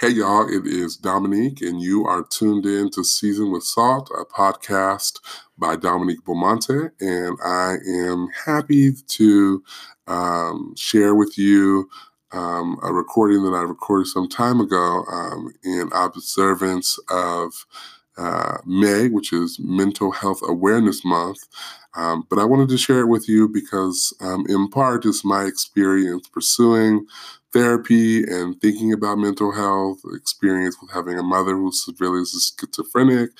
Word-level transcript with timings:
Hey, 0.00 0.10
y'all, 0.10 0.48
it 0.48 0.64
is 0.64 0.96
Dominique, 0.96 1.60
and 1.60 1.82
you 1.82 2.06
are 2.06 2.22
tuned 2.22 2.64
in 2.66 2.88
to 2.90 3.02
Season 3.02 3.50
with 3.50 3.64
Salt, 3.64 4.08
a 4.16 4.24
podcast 4.24 5.18
by 5.58 5.74
Dominique 5.74 6.24
Beaumonte. 6.24 6.92
And 7.00 7.36
I 7.44 7.78
am 7.84 8.28
happy 8.44 8.92
to 8.92 9.64
um, 10.06 10.72
share 10.76 11.16
with 11.16 11.36
you 11.36 11.90
um, 12.30 12.78
a 12.84 12.92
recording 12.92 13.42
that 13.42 13.56
I 13.56 13.62
recorded 13.62 14.06
some 14.06 14.28
time 14.28 14.60
ago 14.60 15.02
um, 15.10 15.52
in 15.64 15.90
observance 15.92 16.96
of 17.10 17.66
uh, 18.16 18.58
May, 18.64 19.08
which 19.08 19.32
is 19.32 19.58
Mental 19.58 20.12
Health 20.12 20.42
Awareness 20.46 21.04
Month. 21.04 21.40
Um, 21.98 22.24
but 22.30 22.38
I 22.38 22.44
wanted 22.44 22.68
to 22.68 22.78
share 22.78 23.00
it 23.00 23.08
with 23.08 23.28
you 23.28 23.48
because, 23.48 24.14
um, 24.20 24.46
in 24.48 24.68
part, 24.68 25.04
it's 25.04 25.24
my 25.24 25.44
experience 25.44 26.28
pursuing 26.28 27.06
therapy 27.52 28.22
and 28.22 28.60
thinking 28.60 28.92
about 28.92 29.18
mental 29.18 29.52
health, 29.52 29.98
experience 30.14 30.76
with 30.80 30.92
having 30.92 31.18
a 31.18 31.24
mother 31.24 31.56
who's 31.56 31.84
severely 31.84 32.24
schizophrenic, 32.24 33.30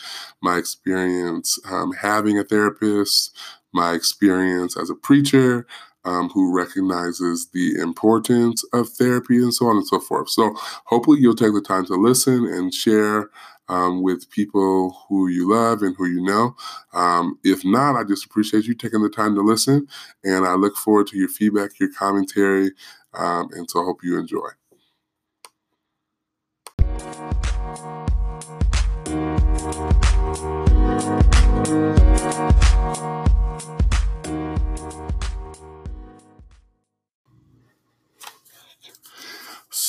my 0.43 0.57
experience 0.57 1.59
um, 1.71 1.93
having 1.93 2.39
a 2.39 2.45
therapist, 2.45 3.37
my 3.73 3.93
experience 3.93 4.77
as 4.77 4.91
a 4.91 4.95
preacher 4.95 5.67
um, 6.05 6.29
who 6.31 6.57
recognizes 6.57 7.49
the 7.53 7.77
importance 7.81 8.65
of 8.73 8.89
therapy 8.89 9.37
and 9.37 9.55
so 9.55 9.67
on 9.67 9.77
and 9.77 9.87
so 9.87 10.01
forth. 10.01 10.31
So, 10.31 10.55
hopefully, 10.87 11.21
you'll 11.21 11.37
take 11.37 11.53
the 11.55 11.61
time 11.61 11.85
to 11.87 11.95
listen 11.95 12.47
and 12.47 12.75
share 12.75 13.31
um, 13.69 14.03
with 14.03 14.31
people 14.31 14.97
who 15.09 15.29
you 15.29 15.51
love 15.53 15.83
and 15.83 15.95
who 15.97 16.07
you 16.07 16.23
know. 16.23 16.57
Um, 16.93 17.39
if 17.45 17.65
not, 17.65 17.97
I 17.97 18.05
just 18.05 18.25
appreciate 18.25 18.65
you 18.65 18.75
taking 18.75 19.03
the 19.03 19.11
time 19.11 19.35
to 19.35 19.43
listen, 19.43 19.87
and 20.25 20.47
I 20.47 20.55
look 20.55 20.77
forward 20.77 21.07
to 21.09 21.19
your 21.19 21.29
feedback, 21.29 21.79
your 21.79 21.93
commentary, 21.93 22.71
um, 23.15 23.49
and 23.53 23.69
so 23.71 23.81
I 23.81 23.85
hope 23.85 24.01
you 24.03 24.19
enjoy. 24.19 24.58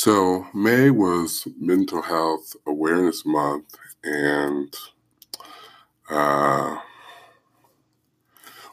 So, 0.01 0.47
May 0.53 0.91
was 0.91 1.45
Mental 1.59 2.01
Health 2.01 2.55
Awareness 2.65 3.25
Month, 3.25 3.75
and 4.01 4.73
uh, 6.09 6.77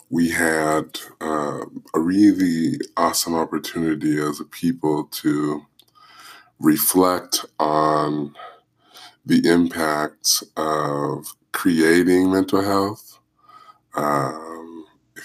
we 0.09 0.31
had 0.31 1.01
uh, 1.21 1.63
a 1.95 1.99
really 1.99 2.79
awesome 2.97 3.35
opportunity 3.35 4.21
as 4.21 4.39
a 4.39 4.45
people 4.45 5.09
to 5.23 5.67
reflect 6.61 7.45
on 7.59 8.37
the 9.27 9.51
impacts 9.51 10.45
of 10.57 11.35
creating 11.51 12.31
mental 12.31 12.63
health. 12.63 13.19
Um, 13.97 14.66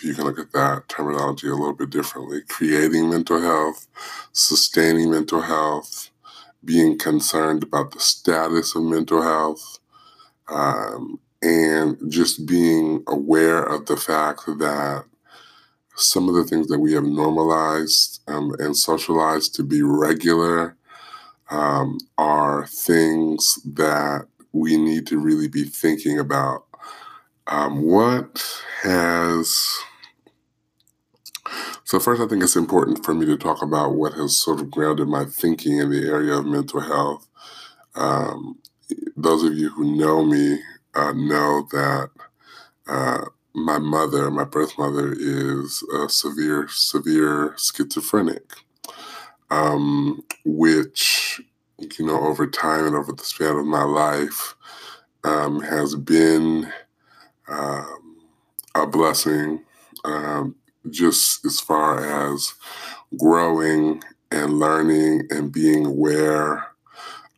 you 0.03 0.13
can 0.13 0.25
look 0.25 0.39
at 0.39 0.51
that 0.53 0.89
terminology 0.89 1.47
a 1.47 1.55
little 1.55 1.73
bit 1.73 1.89
differently, 1.89 2.41
creating 2.47 3.09
mental 3.09 3.41
health, 3.41 3.87
sustaining 4.31 5.11
mental 5.11 5.41
health, 5.41 6.09
being 6.63 6.97
concerned 6.97 7.63
about 7.63 7.91
the 7.91 7.99
status 7.99 8.75
of 8.75 8.83
mental 8.83 9.21
health, 9.21 9.79
um, 10.49 11.19
and 11.41 11.97
just 12.09 12.45
being 12.45 13.03
aware 13.07 13.63
of 13.63 13.85
the 13.87 13.97
fact 13.97 14.45
that 14.45 15.05
some 15.95 16.29
of 16.29 16.35
the 16.35 16.43
things 16.43 16.67
that 16.67 16.79
we 16.79 16.93
have 16.93 17.03
normalized 17.03 18.21
um, 18.27 18.53
and 18.59 18.75
socialized 18.75 19.55
to 19.55 19.63
be 19.63 19.81
regular 19.81 20.75
um, 21.49 21.97
are 22.17 22.65
things 22.67 23.59
that 23.65 24.25
we 24.53 24.77
need 24.77 25.05
to 25.07 25.19
really 25.19 25.47
be 25.47 25.63
thinking 25.63 26.19
about. 26.19 26.65
Um, 27.47 27.81
what 27.81 28.41
has 28.83 29.79
so, 31.91 31.99
first, 31.99 32.21
I 32.21 32.25
think 32.25 32.41
it's 32.41 32.55
important 32.55 33.03
for 33.03 33.13
me 33.13 33.25
to 33.25 33.35
talk 33.35 33.61
about 33.61 33.95
what 33.95 34.13
has 34.13 34.37
sort 34.37 34.61
of 34.61 34.71
grounded 34.71 35.09
my 35.09 35.25
thinking 35.25 35.79
in 35.79 35.89
the 35.89 36.07
area 36.07 36.35
of 36.35 36.45
mental 36.45 36.79
health. 36.79 37.27
Um, 37.95 38.59
those 39.17 39.43
of 39.43 39.55
you 39.55 39.71
who 39.71 39.97
know 39.97 40.23
me 40.23 40.57
uh, 40.95 41.11
know 41.11 41.67
that 41.73 42.09
uh, 42.87 43.25
my 43.53 43.77
mother, 43.77 44.31
my 44.31 44.45
birth 44.45 44.77
mother, 44.77 45.13
is 45.19 45.83
a 45.93 46.07
severe, 46.07 46.69
severe 46.69 47.55
schizophrenic, 47.57 48.53
um, 49.49 50.23
which, 50.45 51.41
you 51.99 52.05
know, 52.05 52.21
over 52.21 52.47
time 52.47 52.85
and 52.85 52.95
over 52.95 53.11
the 53.11 53.25
span 53.25 53.57
of 53.57 53.65
my 53.65 53.83
life 53.83 54.55
um, 55.25 55.59
has 55.59 55.95
been 55.95 56.71
um, 57.49 58.21
a 58.75 58.87
blessing, 58.87 59.65
um, 60.05 60.55
just 60.89 61.45
as 61.45 61.59
far 61.59 62.31
as 62.31 62.53
growing 63.19 64.01
and 64.31 64.59
learning 64.59 65.27
and 65.29 65.51
being 65.51 65.85
aware 65.85 66.65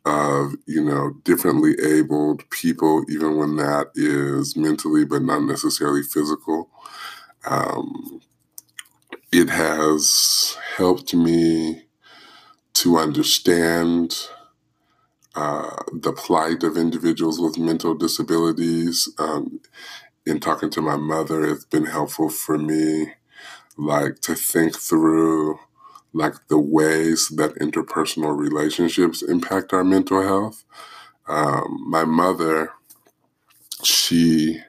of 0.04 0.52
you 0.66 0.84
know 0.84 1.12
differently 1.24 1.74
abled 1.82 2.48
people 2.50 3.04
even 3.08 3.36
when 3.38 3.56
that 3.56 3.88
is 3.94 4.56
mentally 4.56 5.04
but 5.04 5.22
not 5.22 5.42
necessarily 5.42 6.02
physical. 6.02 6.70
Um, 7.46 8.20
it 9.32 9.50
has 9.50 10.56
helped 10.76 11.14
me 11.14 11.86
to 12.74 12.98
understand 12.98 14.28
uh, 15.34 15.76
the 15.92 16.12
plight 16.12 16.62
of 16.62 16.76
individuals 16.76 17.40
with 17.40 17.58
mental 17.58 17.94
disabilities. 17.94 19.08
Um, 19.18 19.60
in 20.26 20.40
talking 20.40 20.70
to 20.70 20.80
my 20.80 20.96
mother 20.96 21.44
it's 21.44 21.64
been 21.66 21.86
helpful 21.86 22.28
for 22.30 22.58
me 22.58 23.12
like 23.76 24.20
to 24.20 24.34
think 24.34 24.78
through 24.78 25.58
like 26.12 26.34
the 26.48 26.58
ways 26.58 27.28
that 27.30 27.56
interpersonal 27.56 28.36
relationships 28.36 29.22
impact 29.22 29.72
our 29.72 29.84
mental 29.84 30.22
health. 30.22 30.64
Um, 31.26 31.84
my 31.88 32.04
mother, 32.04 32.70
she, 33.82 34.60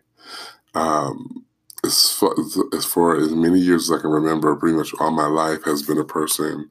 um, 0.74 1.46
as, 1.86 2.12
far, 2.12 2.34
as 2.74 2.86
for 2.86 3.16
as 3.16 3.32
many 3.32 3.60
years 3.60 3.92
as 3.92 4.00
I 4.00 4.02
can 4.02 4.10
remember, 4.10 4.56
pretty 4.56 4.76
much 4.76 4.94
all 5.00 5.12
my 5.12 5.28
life 5.28 5.64
has 5.66 5.84
been 5.84 6.00
a 6.00 6.06
person 6.06 6.70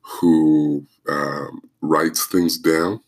who 0.00 0.86
um, 1.08 1.60
writes 1.82 2.26
things 2.26 2.56
down. 2.56 3.00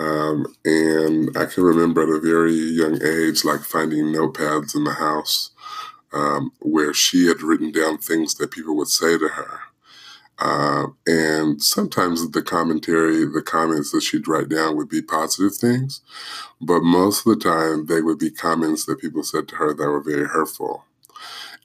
Um, 0.00 0.46
and 0.64 1.36
I 1.36 1.46
can 1.46 1.64
remember 1.64 2.02
at 2.02 2.08
a 2.08 2.20
very 2.20 2.52
young 2.52 3.00
age, 3.02 3.44
like 3.44 3.60
finding 3.60 4.06
notepads 4.06 4.74
in 4.74 4.84
the 4.84 4.92
house 4.92 5.50
um, 6.12 6.52
where 6.60 6.94
she 6.94 7.26
had 7.26 7.42
written 7.42 7.72
down 7.72 7.98
things 7.98 8.34
that 8.34 8.50
people 8.50 8.76
would 8.76 8.88
say 8.88 9.18
to 9.18 9.28
her. 9.28 9.60
Uh, 10.40 10.86
and 11.06 11.60
sometimes 11.60 12.30
the 12.30 12.42
commentary, 12.42 13.24
the 13.24 13.42
comments 13.42 13.90
that 13.90 14.02
she'd 14.02 14.28
write 14.28 14.48
down 14.48 14.76
would 14.76 14.88
be 14.88 15.02
positive 15.02 15.54
things, 15.56 16.00
but 16.60 16.80
most 16.80 17.26
of 17.26 17.36
the 17.36 17.44
time 17.44 17.86
they 17.86 18.00
would 18.00 18.18
be 18.18 18.30
comments 18.30 18.84
that 18.84 19.00
people 19.00 19.24
said 19.24 19.48
to 19.48 19.56
her 19.56 19.74
that 19.74 19.88
were 19.88 20.02
very 20.02 20.28
hurtful. 20.28 20.84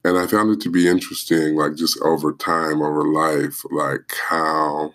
And 0.04 0.18
I 0.18 0.28
found 0.28 0.52
it 0.52 0.60
to 0.62 0.72
be 0.72 0.88
interesting, 0.88 1.56
like 1.56 1.76
just 1.76 2.02
over 2.02 2.34
time, 2.34 2.82
over 2.82 3.06
life, 3.06 3.64
like 3.72 4.12
how 4.28 4.94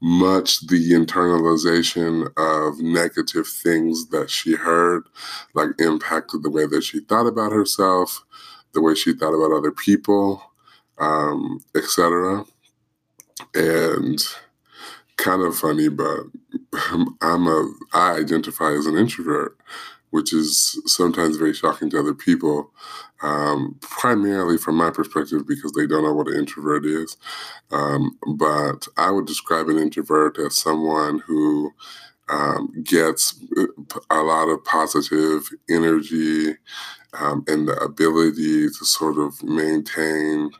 much 0.00 0.66
the 0.66 0.92
internalization 0.92 2.30
of 2.36 2.78
negative 2.80 3.46
things 3.46 4.08
that 4.10 4.30
she 4.30 4.54
heard, 4.54 5.02
like 5.54 5.70
impacted 5.78 6.42
the 6.42 6.50
way 6.50 6.66
that 6.66 6.82
she 6.82 7.00
thought 7.00 7.26
about 7.26 7.52
herself, 7.52 8.24
the 8.72 8.80
way 8.80 8.94
she 8.94 9.12
thought 9.12 9.34
about 9.34 9.56
other 9.56 9.72
people, 9.72 10.42
um, 10.98 11.60
etc. 11.74 12.44
And 13.54 14.22
kind 15.16 15.42
of 15.42 15.56
funny, 15.56 15.88
but 15.88 16.20
I'm 17.20 17.46
a 17.46 17.72
I 17.92 18.16
identify 18.18 18.72
as 18.72 18.86
an 18.86 18.96
introvert, 18.96 19.56
which 20.10 20.32
is 20.32 20.80
sometimes 20.86 21.36
very 21.36 21.54
shocking 21.54 21.90
to 21.90 22.00
other 22.00 22.14
people. 22.14 22.70
Um, 23.22 23.76
primarily 23.82 24.56
from 24.56 24.76
my 24.76 24.88
perspective, 24.88 25.46
because 25.46 25.72
they 25.72 25.86
don't 25.86 26.04
know 26.04 26.14
what 26.14 26.28
an 26.28 26.38
introvert 26.38 26.86
is. 26.86 27.18
Um, 27.70 28.18
but 28.34 28.88
I 28.96 29.10
would 29.10 29.26
describe 29.26 29.68
an 29.68 29.78
introvert 29.78 30.38
as 30.38 30.56
someone 30.56 31.18
who 31.26 31.74
um, 32.30 32.72
gets 32.84 33.38
uh, 33.56 33.64
a 34.10 34.22
lot 34.22 34.48
of 34.48 34.64
positive 34.64 35.48
energy 35.68 36.54
um, 37.18 37.44
and 37.48 37.68
the 37.68 37.76
ability 37.82 38.68
to 38.68 38.84
sort 38.84 39.18
of 39.18 39.42
maintain 39.42 40.50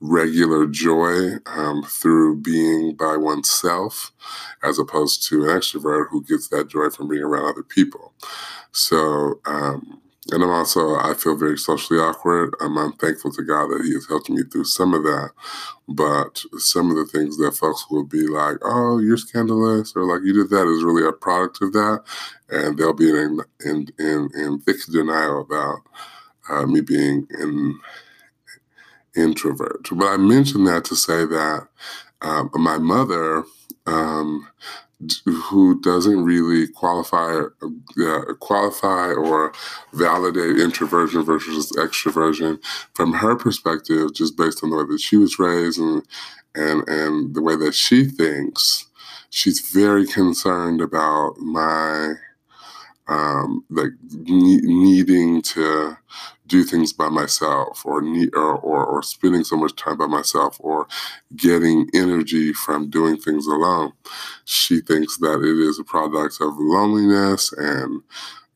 regular 0.00 0.66
joy 0.66 1.34
um, 1.46 1.82
through 1.84 2.36
being 2.36 2.94
by 2.94 3.16
oneself, 3.16 4.12
as 4.62 4.78
opposed 4.78 5.26
to 5.28 5.44
an 5.44 5.50
extrovert 5.50 6.06
who 6.10 6.24
gets 6.24 6.48
that 6.48 6.68
joy 6.68 6.90
from 6.90 7.08
being 7.08 7.22
around 7.22 7.46
other 7.46 7.62
people. 7.62 8.12
So, 8.72 9.40
um, 9.44 10.00
and 10.30 10.42
I'm 10.42 10.50
also 10.50 10.96
I 10.96 11.14
feel 11.14 11.36
very 11.36 11.58
socially 11.58 11.98
awkward. 11.98 12.54
Um, 12.60 12.78
I'm 12.78 12.92
thankful 12.92 13.32
to 13.32 13.42
God 13.42 13.68
that 13.68 13.82
He 13.84 13.92
has 13.94 14.06
helped 14.08 14.30
me 14.30 14.42
through 14.44 14.64
some 14.64 14.94
of 14.94 15.02
that. 15.02 15.30
But 15.88 16.42
some 16.58 16.90
of 16.90 16.96
the 16.96 17.06
things 17.06 17.36
that 17.38 17.56
folks 17.56 17.86
will 17.90 18.04
be 18.04 18.26
like, 18.26 18.58
"Oh, 18.62 18.98
you're 18.98 19.16
scandalous," 19.18 19.92
or 19.96 20.04
like 20.04 20.22
you 20.24 20.32
did 20.34 20.50
that 20.50 20.68
is 20.68 20.84
really 20.84 21.06
a 21.06 21.12
product 21.12 21.62
of 21.62 21.72
that, 21.74 22.02
and 22.50 22.78
they'll 22.78 22.92
be 22.94 23.10
in 23.10 23.40
in 23.64 23.88
in, 23.98 24.30
in 24.34 24.60
thick 24.60 24.76
denial 24.90 25.40
about 25.40 25.80
uh, 26.50 26.66
me 26.66 26.80
being 26.82 27.26
an 27.32 27.80
introvert. 29.16 29.88
But 29.92 30.06
I 30.08 30.16
mention 30.18 30.64
that 30.64 30.84
to 30.86 30.96
say 30.96 31.24
that 31.26 31.68
um, 32.22 32.50
my 32.54 32.78
mother. 32.78 33.44
Um, 33.86 34.48
who 35.26 35.80
doesn't 35.80 36.24
really 36.24 36.68
qualify 36.68 37.42
uh, 37.62 38.34
qualify 38.40 39.12
or 39.12 39.52
validate 39.92 40.58
introversion 40.58 41.22
versus 41.22 41.72
extroversion 41.72 42.62
from 42.94 43.12
her 43.14 43.34
perspective, 43.34 44.14
just 44.14 44.36
based 44.36 44.62
on 44.62 44.70
the 44.70 44.76
way 44.76 44.84
that 44.84 45.00
she 45.00 45.16
was 45.16 45.38
raised 45.38 45.80
and 45.80 46.02
and 46.54 46.88
and 46.88 47.34
the 47.34 47.42
way 47.42 47.56
that 47.56 47.74
she 47.74 48.04
thinks. 48.04 48.86
She's 49.30 49.60
very 49.60 50.06
concerned 50.06 50.80
about 50.80 51.38
my 51.38 52.14
um, 53.08 53.64
like 53.70 53.90
ne- 54.10 54.60
needing 54.62 55.42
to 55.42 55.96
do 56.46 56.64
things 56.64 56.92
by 56.92 57.08
myself 57.08 57.84
or, 57.84 58.02
need, 58.02 58.34
or, 58.34 58.56
or, 58.58 58.84
or 58.84 59.02
spending 59.02 59.44
so 59.44 59.56
much 59.56 59.74
time 59.76 59.96
by 59.98 60.06
myself 60.06 60.56
or 60.60 60.86
getting 61.36 61.88
energy 61.94 62.52
from 62.52 62.90
doing 62.90 63.16
things 63.16 63.46
alone. 63.46 63.92
She 64.44 64.80
thinks 64.80 65.18
that 65.18 65.40
it 65.40 65.58
is 65.68 65.78
a 65.78 65.84
product 65.84 66.36
of 66.40 66.54
loneliness 66.58 67.52
and 67.54 68.02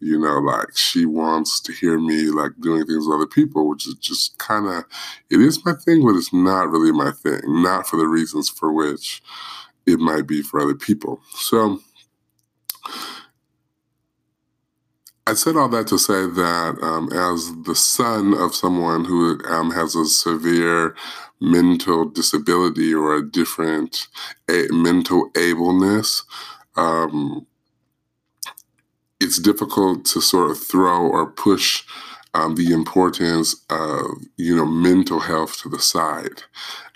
you 0.01 0.19
know, 0.19 0.39
like 0.39 0.77
she 0.77 1.07
wants 1.07 1.59
to 1.61 1.73
hear 1.73 1.99
me 1.99 2.27
like 2.27 2.53
doing 2.61 2.85
things 2.85 3.07
with 3.07 3.17
other 3.17 3.27
people, 3.27 3.69
which 3.69 3.87
is 3.87 3.95
just 3.95 4.37
kind 4.39 4.67
of, 4.67 4.85
it 5.31 5.41
is 5.41 5.65
my 5.65 5.73
thing, 5.73 6.05
but 6.05 6.17
it's 6.17 6.33
not 6.33 6.71
really 6.71 6.93
my 6.93 7.11
thing, 7.13 7.41
not 7.47 7.87
for 7.87 7.97
the 7.97 8.07
reasons 8.07 8.49
for 8.49 8.73
which 8.73 9.23
it 9.87 9.99
might 9.99 10.27
be 10.27 10.43
for 10.43 10.61
other 10.61 10.75
people. 10.75 11.21
So, 11.35 11.81
I 15.27 15.35
said 15.35 15.57
all 15.57 15.71
that 15.71 15.89
to 15.89 15.99
say 15.99 16.27
that 16.27 16.79
um, 16.83 17.11
as 17.13 17.53
the 17.65 17.75
son 17.75 18.35
of 18.35 18.55
someone 18.55 19.07
who 19.07 19.41
um, 19.49 19.73
has 19.73 19.97
a 19.97 20.05
severe 20.07 20.97
mental 21.41 22.05
disability 22.07 22.95
or 22.95 23.17
a 23.17 23.29
different 23.29 24.09
a- 24.51 24.69
mental 24.71 25.31
ableness, 25.35 26.25
um, 26.77 27.47
it's 29.21 29.39
difficult 29.41 30.05
to 30.07 30.21
sort 30.21 30.51
of 30.51 30.59
throw 30.63 31.07
or 31.09 31.31
push 31.31 31.85
um, 32.35 32.55
the 32.57 32.73
importance 32.73 33.57
of 33.71 34.07
you 34.37 34.57
know 34.57 34.67
mental 34.67 35.21
health 35.21 35.63
to 35.63 35.69
the 35.71 35.81
side. 35.81 36.43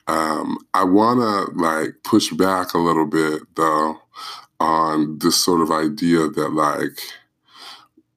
Um, 0.08 0.58
I 0.74 0.84
want 0.84 1.20
to 1.20 1.60
like 1.60 1.94
push 2.04 2.30
back 2.32 2.74
a 2.74 2.78
little 2.78 3.06
bit 3.06 3.42
though 3.56 4.00
on 4.60 5.18
this 5.18 5.42
sort 5.42 5.62
of 5.62 5.70
idea 5.70 6.28
that 6.28 6.52
like 6.52 6.98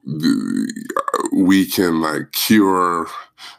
we 0.05 1.65
can 1.65 2.01
like 2.01 2.31
cure 2.31 3.07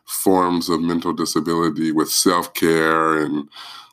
forms 0.04 0.68
of 0.68 0.80
mental 0.80 1.12
disability 1.12 1.90
with 1.92 2.08
self-care 2.08 3.18
and 3.18 3.48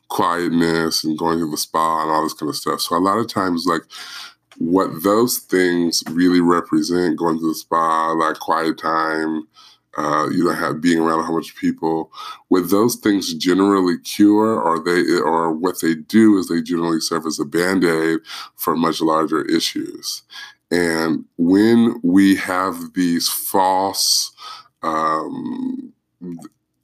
quietness 0.08 1.04
and 1.04 1.18
going 1.18 1.38
to 1.38 1.50
the 1.50 1.56
spa 1.56 2.02
and 2.02 2.10
all 2.10 2.22
this 2.22 2.34
kind 2.34 2.50
of 2.50 2.56
stuff. 2.56 2.80
So 2.80 2.96
a 2.96 2.98
lot 2.98 3.18
of 3.18 3.28
times 3.28 3.66
like 3.66 3.82
what 4.58 5.02
those 5.02 5.38
things 5.38 6.02
really 6.10 6.40
represent, 6.40 7.18
going 7.18 7.38
to 7.38 7.48
the 7.48 7.54
spa, 7.54 8.12
like 8.12 8.38
quiet 8.38 8.78
time, 8.78 9.48
uh, 9.96 10.28
you 10.30 10.44
know, 10.44 10.52
have 10.52 10.80
being 10.80 10.98
around 10.98 11.20
a 11.20 11.22
whole 11.22 11.36
bunch 11.36 11.50
of 11.50 11.56
people. 11.56 12.10
What 12.48 12.70
those 12.70 12.96
things 12.96 13.34
generally 13.34 13.98
cure, 13.98 14.60
or 14.60 14.82
they, 14.82 15.02
or 15.18 15.52
what 15.52 15.80
they 15.80 15.94
do, 15.94 16.38
is 16.38 16.48
they 16.48 16.62
generally 16.62 17.00
serve 17.00 17.26
as 17.26 17.38
a 17.38 17.44
band 17.44 17.84
aid 17.84 18.20
for 18.56 18.76
much 18.76 19.00
larger 19.00 19.44
issues. 19.44 20.22
And 20.72 21.26
when 21.36 22.00
we 22.02 22.34
have 22.36 22.94
these 22.94 23.28
false 23.28 24.32
um, 24.82 25.92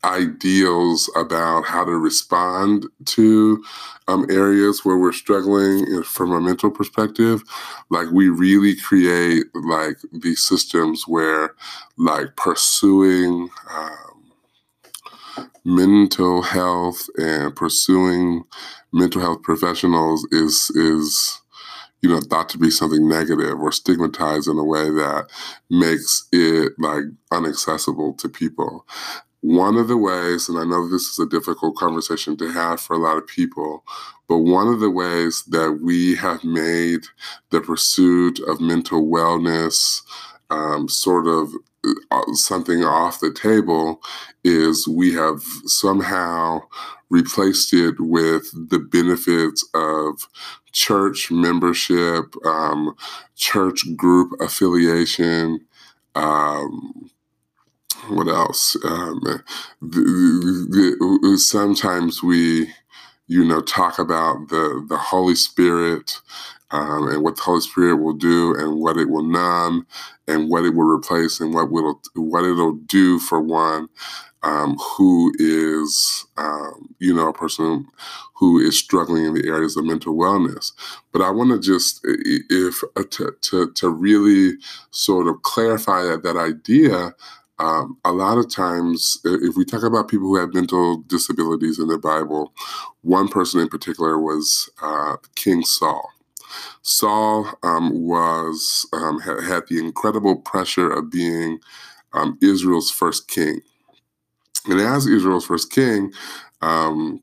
ideals 0.05 1.11
about 1.17 1.65
how 1.65 1.85
to 1.85 1.93
respond 1.93 2.87
to 3.07 3.65
um, 4.07 4.27
areas 4.31 4.85
where 4.85 4.99
we're 4.99 5.13
struggling 5.13 6.03
from 6.03 6.33
a 6.33 6.41
mental 6.41 6.71
perspective, 6.71 7.43
like 7.89 8.11
we 8.13 8.29
really 8.29 8.77
create 8.77 9.45
like 9.55 9.97
these 10.13 10.45
systems 10.45 11.05
where 11.09 11.55
like 11.97 12.37
pursuing 12.37 13.49
um, 13.71 15.49
mental 15.65 16.43
health 16.43 17.07
and 17.17 17.57
pursuing 17.57 18.45
mental 18.93 19.23
health 19.23 19.43
professionals 19.43 20.27
is 20.31 20.71
is 20.71 21.41
you 22.03 22.09
know, 22.09 22.21
thought 22.21 22.49
to 22.51 22.59
be 22.59 22.71
something 22.71 23.09
negative 23.09 23.59
or 23.61 23.73
stigmatized 23.73 24.49
in 24.49 24.59
a 24.59 24.65
way 24.65 24.85
that 24.91 25.27
makes 25.71 26.27
it 26.33 26.73
like 26.79 27.05
unaccessible 27.33 28.17
to 28.19 28.29
people. 28.29 28.87
One 29.41 29.77
of 29.77 29.89
the 29.89 29.97
ways, 29.97 30.49
and 30.49 30.59
I 30.59 30.65
know 30.65 30.89
this 30.89 31.03
is 31.03 31.19
a 31.19 31.29
difficult 31.29 31.77
conversation 31.77 32.37
to 32.39 32.51
have 32.51 32.81
for 32.81 32.95
a 32.95 32.99
lot 32.99 33.19
of 33.19 33.27
people, 33.27 33.85
but 34.29 34.39
one 34.39 34.67
of 34.69 34.81
the 34.81 34.91
ways 34.91 35.45
that 35.49 35.79
we 35.83 36.17
have 36.17 36.43
made 36.43 37.03
the 37.51 37.61
pursuit 37.61 38.41
of 38.41 38.61
mental 38.61 39.07
wellness 39.07 40.03
um, 40.51 40.89
sort 40.89 41.27
of 41.27 41.53
something 42.33 42.85
off 42.85 43.21
the 43.21 43.33
table 43.33 44.01
is 44.45 44.89
we 44.89 45.15
have 45.15 45.43
somehow 45.67 46.61
replaced 47.11 47.73
it 47.73 47.95
with 47.99 48.51
the 48.71 48.79
benefits 48.79 49.65
of 49.75 50.29
church 50.73 51.31
membership, 51.31 52.35
um, 52.45 52.95
church 53.37 53.85
group 53.97 54.33
affiliation. 54.41 55.61
Um, 56.15 57.11
what 58.09 58.29
else? 58.29 58.77
Um, 58.85 59.21
the, 59.23 59.43
the, 59.81 61.39
sometimes 61.39 62.23
we, 62.23 62.71
you 63.27 63.45
know, 63.45 63.61
talk 63.61 63.99
about 63.99 64.49
the 64.49 64.85
the 64.89 64.97
Holy 64.97 65.35
Spirit 65.35 66.21
um, 66.71 67.09
and 67.09 67.23
what 67.23 67.37
the 67.37 67.43
Holy 67.43 67.61
Spirit 67.61 67.97
will 67.97 68.15
do 68.15 68.55
and 68.57 68.81
what 68.81 68.97
it 68.97 69.09
will 69.09 69.23
numb 69.23 69.87
and 70.27 70.51
what 70.51 70.65
it 70.65 70.75
will 70.75 70.89
replace 70.89 71.41
and 71.41 71.55
what 71.55 71.71
will 71.71 72.01
what 72.15 72.45
it'll 72.45 72.75
do 72.75 73.19
for 73.19 73.41
one 73.41 73.89
um, 74.43 74.77
who 74.97 75.33
is, 75.39 76.27
um, 76.37 76.95
you 76.99 77.15
know, 77.15 77.29
a 77.29 77.33
person 77.33 77.87
who 78.35 78.59
is 78.61 78.79
struggling 78.79 79.25
in 79.25 79.35
the 79.35 79.49
areas 79.49 79.77
of 79.77 79.85
mental 79.85 80.15
wellness. 80.15 80.73
But 81.13 81.23
I 81.23 81.31
want 81.31 81.51
to 81.51 81.59
just, 81.59 82.01
if 82.05 82.83
uh, 82.97 83.03
to, 83.11 83.37
to, 83.41 83.73
to 83.73 83.91
really 83.91 84.53
sort 84.91 85.27
of 85.27 85.43
clarify 85.43 86.03
that, 86.05 86.23
that 86.23 86.37
idea, 86.37 87.15
um, 87.59 87.99
a 88.05 88.13
lot 88.13 88.39
of 88.39 88.49
times, 88.49 89.21
if 89.25 89.57
we 89.57 89.65
talk 89.65 89.83
about 89.83 90.09
people 90.09 90.29
who 90.29 90.37
have 90.37 90.55
mental 90.55 90.99
disabilities 91.09 91.81
in 91.81 91.89
the 91.89 91.99
Bible, 91.99 92.53
one 93.03 93.27
person 93.27 93.61
in 93.61 93.69
particular 93.69 94.21
was 94.21 94.71
uh, 94.81 95.17
King 95.35 95.65
Saul. 95.65 96.09
Saul 96.83 97.49
um, 97.63 98.07
was 98.07 98.87
um, 98.93 99.21
had, 99.21 99.43
had, 99.43 99.63
the 99.69 99.79
incredible 99.79 100.37
pressure 100.37 100.91
of 100.91 101.11
being 101.11 101.59
um, 102.13 102.39
Israel's 102.43 102.91
first 102.91 103.29
king. 103.29 103.61
And 104.67 104.81
as 104.81 105.07
Israel's 105.07 105.47
first 105.47 105.73
king, 105.73 106.13
um, 106.61 107.23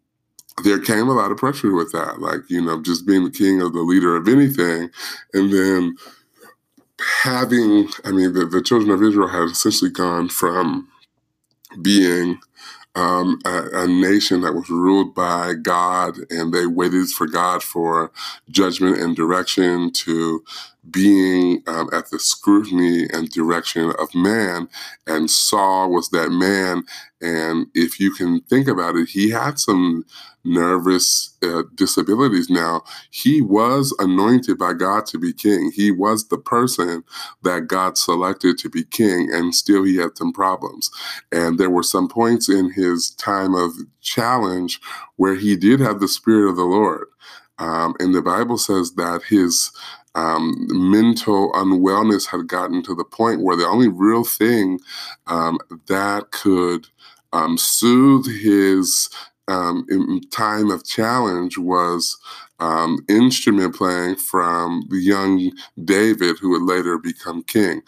there 0.64 0.80
came 0.80 1.10
a 1.10 1.14
lot 1.14 1.32
of 1.32 1.38
pressure 1.38 1.76
with 1.76 1.92
that, 1.92 2.20
like, 2.20 2.42
you 2.50 2.62
know, 2.62 2.82
just 2.82 3.06
being 3.06 3.24
the 3.24 3.32
king 3.32 3.62
of 3.62 3.74
the 3.74 3.82
leader 3.82 4.16
of 4.16 4.28
anything. 4.28 4.90
And 5.34 5.52
then 5.52 5.96
having, 7.22 7.90
I 8.06 8.12
mean, 8.12 8.34
the, 8.34 8.46
the 8.46 8.62
children 8.62 8.92
of 8.92 9.04
Israel 9.04 9.28
had 9.28 9.50
essentially 9.50 9.92
gone 9.92 10.30
from 10.30 10.88
being 11.82 12.40
um, 12.96 13.40
a, 13.46 13.84
a, 13.84 13.88
nation 13.88 14.42
that 14.42 14.54
was 14.54 14.70
ruled 14.70 15.14
by 15.14 15.54
God 15.54 16.18
and 16.30 16.54
they 16.54 16.66
waited 16.66 17.10
for 17.10 17.28
God 17.28 17.62
for 17.62 18.12
judgment 18.50 19.00
and 19.00 19.16
direction 19.16 19.92
to 19.92 20.44
being 20.90 21.62
um, 21.68 21.90
at 21.92 22.10
the 22.10 22.20
scrutiny 22.20 23.08
and 23.12 23.30
direction 23.30 23.92
of 24.00 24.14
man. 24.16 24.70
And 25.08 25.30
Saul 25.30 25.92
was 25.92 26.10
that 26.10 26.30
man. 26.30 26.84
And 27.22 27.68
if 27.74 28.00
you 28.00 28.12
can 28.12 28.42
think 28.42 28.68
about 28.68 28.96
it, 28.96 29.10
he 29.10 29.30
had 29.30 29.58
some 29.58 30.06
nervous 30.44 31.36
uh, 31.42 31.64
disabilities 31.74 32.50
now. 32.50 32.84
He 33.10 33.42
was 33.42 33.96
anointed 34.00 34.58
by 34.58 34.74
God 34.74 35.06
to 35.08 35.18
be 35.18 35.34
king. 35.34 35.72
He 35.74 35.92
was 35.92 36.28
the 36.28 36.38
person 36.38 37.04
that 37.44 37.68
God 37.68 37.98
selected 37.98 38.58
to 38.60 38.70
be 38.70 38.84
king, 38.84 39.30
and 39.34 39.56
still 39.56 39.84
he 39.84 39.98
had 39.98 40.18
some 40.18 40.34
problems. 40.34 40.92
And 41.32 41.58
there 41.58 41.70
were 41.70 41.84
some 41.84 42.08
points 42.08 42.50
in 42.50 42.72
his 42.72 43.12
time 43.12 43.56
of 43.56 43.72
challenge 44.02 44.80
where 45.16 45.36
he 45.36 45.56
did 45.56 45.80
have 45.80 46.00
the 46.00 46.08
Spirit 46.08 46.50
of 46.50 46.58
the 46.58 46.64
Lord. 46.64 47.08
Um, 47.58 47.96
and 48.00 48.14
the 48.14 48.22
Bible 48.22 48.58
says 48.58 48.94
that 48.96 49.24
his 49.30 49.72
um, 50.16 50.68
mental 50.70 51.52
unwellness 51.54 52.28
had 52.28 52.48
gotten 52.48 52.82
to 52.84 52.96
the 52.96 53.04
point 53.04 53.42
where 53.42 53.58
the 53.58 53.68
only 53.68 53.88
real 53.90 54.24
thing 54.24 54.80
um, 55.28 55.60
that 55.88 56.32
could 56.32 56.88
um, 57.34 57.58
soothe 57.58 58.28
his 58.28 59.10
um, 59.48 60.22
time 60.32 60.72
of 60.72 60.86
challenge 60.86 61.58
was 61.58 62.18
um, 62.60 63.00
instrument 63.10 63.76
playing 63.76 64.16
from 64.16 64.84
the 64.90 64.98
young 64.98 65.52
David, 65.84 66.38
who 66.40 66.52
would 66.52 66.64
later 66.64 66.98
become 66.98 67.44
king. 67.44 67.82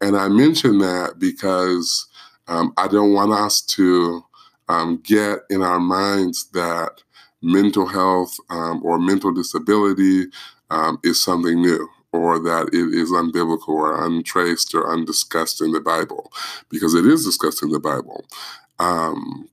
And 0.00 0.16
I 0.16 0.28
mention 0.28 0.78
that 0.78 1.18
because 1.18 2.06
um, 2.48 2.72
I 2.76 2.88
don't 2.88 3.12
want 3.12 3.32
us 3.32 3.60
to 3.62 4.24
um, 4.68 5.00
get 5.02 5.40
in 5.50 5.62
our 5.62 5.80
minds 5.80 6.46
that 6.52 7.02
mental 7.42 7.86
health 7.86 8.36
um, 8.50 8.80
or 8.84 8.98
mental 8.98 9.32
disability 9.32 10.26
um, 10.70 10.98
is 11.02 11.20
something 11.20 11.60
new 11.60 11.88
or 12.12 12.38
that 12.38 12.68
it 12.72 12.94
is 12.94 13.10
unbiblical 13.12 13.68
or 13.68 14.04
untraced 14.04 14.74
or 14.74 14.92
undiscussed 14.92 15.60
in 15.60 15.70
the 15.72 15.80
Bible, 15.80 16.32
because 16.68 16.94
it 16.94 17.06
is 17.06 17.24
discussed 17.24 17.62
in 17.62 17.70
the 17.70 17.78
Bible. 17.78 18.24
Um, 18.80 19.48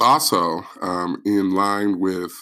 also, 0.00 0.62
um, 0.80 1.20
in 1.26 1.50
line 1.50 2.00
with 2.00 2.32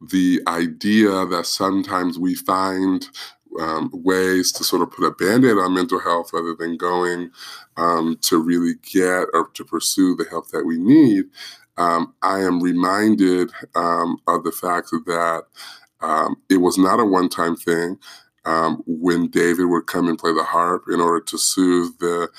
the 0.00 0.40
idea 0.46 1.26
that 1.26 1.46
sometimes 1.46 2.18
we 2.18 2.36
find 2.36 3.08
um, 3.60 3.90
ways 3.92 4.52
to 4.52 4.62
sort 4.62 4.82
of 4.82 4.92
put 4.92 5.04
a 5.04 5.10
band 5.10 5.44
aid 5.44 5.56
on 5.56 5.74
mental 5.74 5.98
health 5.98 6.30
rather 6.32 6.54
than 6.54 6.76
going 6.76 7.30
um, 7.76 8.16
to 8.22 8.40
really 8.40 8.74
get 8.92 9.26
or 9.32 9.48
to 9.54 9.64
pursue 9.64 10.14
the 10.14 10.26
help 10.30 10.48
that 10.50 10.64
we 10.64 10.78
need, 10.78 11.24
um, 11.76 12.14
I 12.22 12.40
am 12.40 12.62
reminded 12.62 13.50
um, 13.74 14.18
of 14.26 14.44
the 14.44 14.52
fact 14.52 14.90
that 14.90 15.44
um, 16.00 16.36
it 16.50 16.58
was 16.58 16.78
not 16.78 17.00
a 17.00 17.04
one 17.04 17.28
time 17.28 17.56
thing. 17.56 17.98
Um, 18.44 18.82
when 18.86 19.28
David 19.28 19.66
would 19.66 19.86
come 19.88 20.08
and 20.08 20.18
play 20.18 20.32
the 20.32 20.44
harp 20.44 20.84
in 20.90 21.00
order 21.00 21.20
to 21.20 21.36
soothe 21.36 21.98
the 21.98 22.30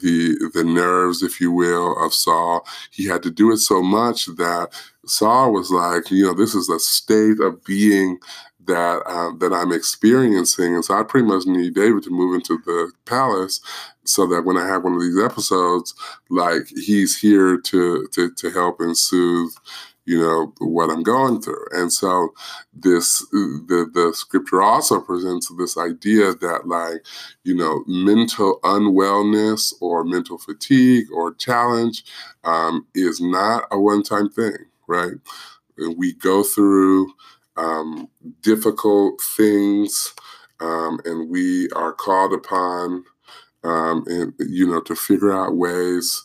the 0.00 0.50
the 0.54 0.64
nerves, 0.64 1.22
if 1.22 1.40
you 1.40 1.52
will, 1.52 1.96
of 2.04 2.14
Saul. 2.14 2.66
He 2.90 3.06
had 3.06 3.22
to 3.24 3.30
do 3.30 3.52
it 3.52 3.58
so 3.58 3.82
much 3.82 4.26
that 4.26 4.68
Saul 5.06 5.52
was 5.52 5.70
like, 5.70 6.10
you 6.10 6.24
know, 6.24 6.34
this 6.34 6.54
is 6.54 6.68
a 6.68 6.78
state 6.78 7.40
of 7.40 7.64
being 7.64 8.18
that 8.66 9.02
um, 9.06 9.38
that 9.38 9.52
I'm 9.52 9.72
experiencing, 9.72 10.74
and 10.74 10.84
so 10.84 10.94
I 10.98 11.02
pretty 11.02 11.26
much 11.26 11.46
need 11.46 11.74
David 11.74 12.02
to 12.04 12.10
move 12.10 12.34
into 12.34 12.58
the 12.64 12.92
palace 13.04 13.60
so 14.04 14.26
that 14.26 14.44
when 14.44 14.56
I 14.56 14.66
have 14.66 14.84
one 14.84 14.94
of 14.94 15.00
these 15.00 15.18
episodes, 15.22 15.94
like 16.30 16.66
he's 16.68 17.18
here 17.18 17.58
to 17.58 18.08
to 18.12 18.30
to 18.30 18.50
help 18.50 18.80
and 18.80 18.96
soothe, 18.96 19.52
you 20.06 20.18
know, 20.20 20.52
what 20.58 20.90
I'm 20.90 21.02
going 21.02 21.40
through. 21.40 21.64
And 21.72 21.92
so 21.92 22.34
this 22.74 23.20
the 23.30 23.90
the 23.92 24.12
scripture 24.14 24.62
also 24.62 25.00
presents 25.00 25.50
this 25.58 25.78
idea 25.78 26.34
that 26.34 26.66
like, 26.66 27.04
you 27.44 27.54
know, 27.54 27.84
mental 27.86 28.60
unwellness 28.64 29.74
or 29.80 30.04
mental 30.04 30.38
fatigue 30.38 31.06
or 31.12 31.34
challenge 31.34 32.04
um, 32.44 32.86
is 32.94 33.20
not 33.20 33.64
a 33.70 33.80
one 33.80 34.02
time 34.02 34.28
thing, 34.30 34.56
right? 34.86 35.14
We 35.96 36.12
go 36.14 36.42
through 36.42 37.12
um, 37.56 38.08
difficult 38.42 39.20
things, 39.36 40.14
um, 40.60 41.00
and 41.04 41.30
we 41.30 41.68
are 41.70 41.92
called 41.92 42.32
upon 42.32 43.04
um, 43.64 44.04
and 44.06 44.34
you 44.38 44.66
know 44.66 44.80
to 44.82 44.94
figure 44.94 45.32
out 45.32 45.56
ways 45.56 46.22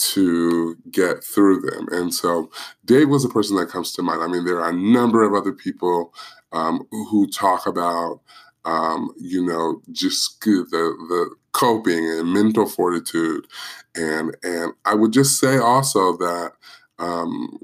to 0.00 0.76
get 0.90 1.22
through 1.22 1.60
them. 1.60 1.86
And 1.90 2.12
so 2.12 2.50
Dave 2.84 3.08
was 3.08 3.24
a 3.24 3.28
person 3.28 3.56
that 3.56 3.68
comes 3.68 3.92
to 3.92 4.02
mind. 4.02 4.22
I 4.22 4.26
mean, 4.26 4.44
there 4.44 4.60
are 4.60 4.70
a 4.70 4.76
number 4.76 5.22
of 5.22 5.34
other 5.34 5.52
people 5.52 6.14
um, 6.52 6.86
who 6.90 7.26
talk 7.28 7.66
about, 7.66 8.20
um, 8.64 9.10
you 9.16 9.44
know, 9.44 9.82
just 9.92 10.40
the 10.40 10.62
the 10.72 11.34
coping 11.52 12.08
and 12.08 12.32
mental 12.32 12.66
fortitude, 12.66 13.46
and 13.94 14.36
and 14.42 14.72
I 14.84 14.94
would 14.94 15.12
just 15.12 15.38
say 15.38 15.58
also 15.58 16.16
that, 16.16 16.52
um, 16.98 17.58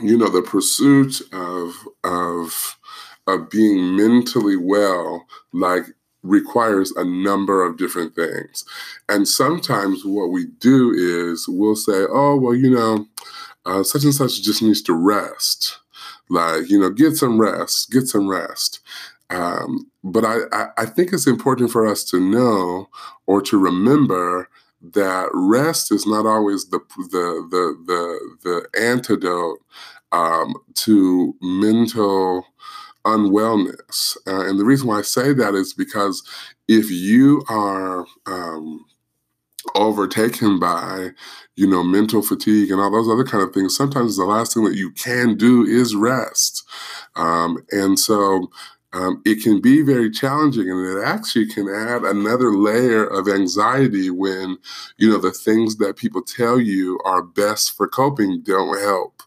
you 0.00 0.16
know, 0.16 0.28
the 0.28 0.42
pursuit 0.42 1.20
of 1.32 1.74
of 2.04 2.78
of 3.26 3.50
being 3.50 3.96
mentally 3.96 4.56
well, 4.56 5.26
like 5.52 5.84
requires 6.22 6.90
a 6.92 7.04
number 7.04 7.64
of 7.64 7.76
different 7.76 8.14
things. 8.14 8.64
And 9.08 9.26
sometimes 9.28 10.04
what 10.04 10.30
we 10.30 10.46
do 10.58 10.92
is 10.92 11.46
we'll 11.48 11.76
say, 11.76 12.04
oh, 12.10 12.36
well, 12.36 12.54
you 12.54 12.70
know, 12.70 13.06
uh, 13.64 13.82
such 13.82 14.04
and 14.04 14.14
such 14.14 14.42
just 14.42 14.62
needs 14.62 14.82
to 14.82 14.94
rest. 14.94 15.78
Like, 16.30 16.70
you 16.70 16.78
know, 16.78 16.90
get 16.90 17.16
some 17.16 17.40
rest, 17.40 17.90
get 17.90 18.06
some 18.08 18.28
rest. 18.28 18.80
Um, 19.30 19.90
but 20.02 20.24
I, 20.24 20.38
I, 20.52 20.66
I 20.78 20.86
think 20.86 21.12
it's 21.12 21.26
important 21.26 21.70
for 21.70 21.86
us 21.86 22.02
to 22.04 22.20
know 22.20 22.88
or 23.26 23.42
to 23.42 23.58
remember 23.58 24.48
that 24.80 25.28
rest 25.32 25.92
is 25.92 26.06
not 26.06 26.24
always 26.24 26.70
the 26.70 26.78
the 26.96 27.46
the 27.50 27.84
the, 27.86 28.38
the 28.72 28.80
antidote 28.80 29.58
um, 30.12 30.54
to 30.74 31.34
mental 31.42 32.46
unwellness. 33.16 34.16
Uh, 34.26 34.48
and 34.48 34.58
the 34.58 34.64
reason 34.64 34.88
why 34.88 34.98
I 34.98 35.02
say 35.02 35.32
that 35.32 35.54
is 35.54 35.72
because 35.72 36.22
if 36.68 36.90
you 36.90 37.42
are 37.48 38.06
um, 38.26 38.84
overtaken 39.74 40.58
by, 40.58 41.10
you 41.56 41.66
know, 41.66 41.82
mental 41.82 42.22
fatigue 42.22 42.70
and 42.70 42.80
all 42.80 42.90
those 42.90 43.08
other 43.08 43.24
kind 43.24 43.42
of 43.42 43.52
things, 43.54 43.76
sometimes 43.76 44.16
the 44.16 44.24
last 44.24 44.54
thing 44.54 44.64
that 44.64 44.76
you 44.76 44.90
can 44.92 45.36
do 45.36 45.64
is 45.64 45.94
rest. 45.94 46.64
Um, 47.16 47.64
and 47.70 47.98
so 47.98 48.48
um, 48.92 49.22
it 49.26 49.42
can 49.42 49.60
be 49.60 49.82
very 49.82 50.10
challenging 50.10 50.70
and 50.70 50.98
it 50.98 51.04
actually 51.04 51.46
can 51.46 51.68
add 51.68 52.02
another 52.04 52.52
layer 52.52 53.04
of 53.06 53.28
anxiety 53.28 54.10
when 54.10 54.56
you 54.96 55.10
know 55.10 55.18
the 55.18 55.30
things 55.30 55.76
that 55.76 55.96
people 55.96 56.22
tell 56.22 56.58
you 56.58 56.98
are 57.04 57.22
best 57.22 57.76
for 57.76 57.86
coping 57.86 58.40
don't 58.42 58.80
help 58.80 59.22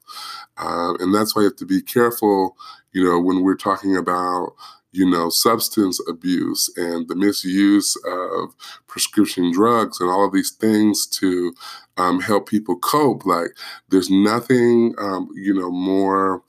uh, 0.58 0.94
and 1.00 1.14
that's 1.14 1.36
why 1.36 1.44
you 1.44 1.48
have 1.48 1.58
to 1.58 1.66
be 1.66 1.82
careful 1.82 2.58
you 2.94 3.04
know, 3.04 3.20
when 3.20 3.44
we're 3.44 3.56
talking 3.56 3.96
about, 3.96 4.54
you 4.92 5.10
know, 5.10 5.30
substance 5.30 6.00
abuse 6.10 6.70
and 6.76 7.08
the 7.08 7.16
misuse 7.16 7.96
of 8.06 8.54
prescription 8.88 9.52
drugs 9.52 10.02
and 10.02 10.10
all 10.10 10.26
of 10.26 10.34
these 10.34 10.52
things 10.52 11.08
to 11.08 11.54
um, 11.98 12.20
help 12.20 12.50
people 12.50 12.78
cope. 12.78 13.26
Like, 13.26 13.52
there's 13.90 14.10
nothing, 14.10 14.94
um, 14.98 15.30
you 15.34 15.54
know, 15.54 15.72
more 15.72 16.44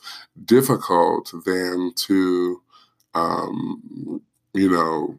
difficult 0.45 1.33
than 1.45 1.93
to, 1.95 2.61
um, 3.15 4.21
you 4.55 4.71
know, 4.71 5.19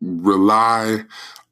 rely 0.00 1.04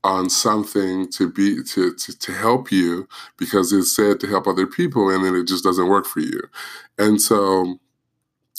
on 0.04 0.30
something 0.30 1.10
to 1.10 1.30
be 1.30 1.62
to, 1.64 1.92
to 1.94 2.16
to 2.18 2.32
help 2.32 2.70
you 2.70 3.06
because 3.36 3.72
it's 3.72 3.94
said 3.94 4.20
to 4.20 4.28
help 4.28 4.46
other 4.46 4.66
people 4.66 5.10
and 5.10 5.24
then 5.24 5.34
it 5.34 5.46
just 5.46 5.64
doesn't 5.64 5.88
work 5.88 6.06
for 6.06 6.20
you 6.20 6.40
and 6.98 7.20
so 7.20 7.78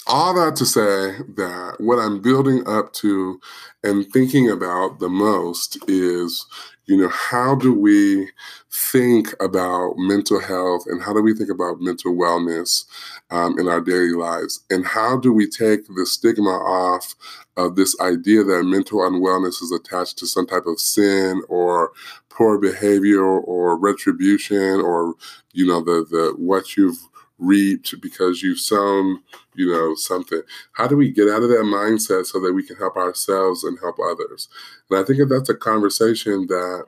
all 0.10 0.34
that 0.34 0.56
to 0.58 0.66
say 0.66 1.18
that 1.36 1.76
what 1.80 2.00
I'm 2.00 2.22
building 2.22 2.68
up 2.68 2.94
to 2.94 3.40
and 3.84 4.06
thinking 4.12 4.50
about 4.50 5.00
the 5.00 5.10
most 5.10 5.78
is, 5.88 6.46
you 6.88 6.98
know, 6.98 7.10
how 7.10 7.56
do 7.56 7.74
we 7.74 8.30
think 8.72 9.34
about 9.40 9.94
mental 9.98 10.40
health 10.40 10.86
and 10.88 11.02
how 11.02 11.14
do 11.14 11.22
we 11.22 11.36
think 11.36 11.52
about 11.52 11.80
mental 11.80 12.16
wellness 12.16 12.86
um, 13.30 13.60
in 13.60 13.68
our 13.68 13.82
daily 13.82 14.14
lives? 14.14 14.62
And 14.72 14.86
how 14.86 15.18
do 15.18 15.32
we 15.32 15.48
take 15.48 15.86
the 15.88 16.06
stigma 16.06 16.50
off 16.50 17.16
of 17.58 17.76
this 17.76 17.96
idea 18.02 18.44
that 18.44 18.64
mental 18.64 19.00
unwellness 19.00 19.62
is 19.62 19.72
attached 19.72 20.18
to 20.20 20.28
some 20.28 20.48
type 20.48 20.66
of 20.66 20.80
sin 20.80 21.44
or 21.50 21.92
poor 22.30 22.58
behavior 22.58 23.24
or 23.24 23.78
retribution 23.78 24.82
or, 24.82 25.14
you 25.54 25.68
know, 25.68 25.82
the, 25.82 26.06
the 26.10 26.34
what 26.38 26.76
you've 26.76 27.09
reaped 27.40 27.96
because 28.02 28.44
you've 28.44 28.60
sown, 28.60 29.22
you 29.56 29.72
know, 29.72 29.96
something. 29.96 30.42
How 30.74 30.88
do 30.88 30.96
we 30.96 31.12
get 31.12 31.30
out 31.30 31.44
of 31.44 31.50
that 31.50 31.64
mindset 31.64 32.26
so 32.26 32.40
that 32.42 32.54
we 32.54 32.64
can 32.64 32.76
help 32.76 32.96
ourselves 32.96 33.64
and 33.64 33.80
help 33.80 33.98
others? 34.00 34.48
And 34.90 35.00
I 35.00 35.04
think 35.04 35.20
that 35.20 35.26
that's 35.26 35.50
a 35.50 35.56
conversation 35.56 36.48
that 36.48 36.86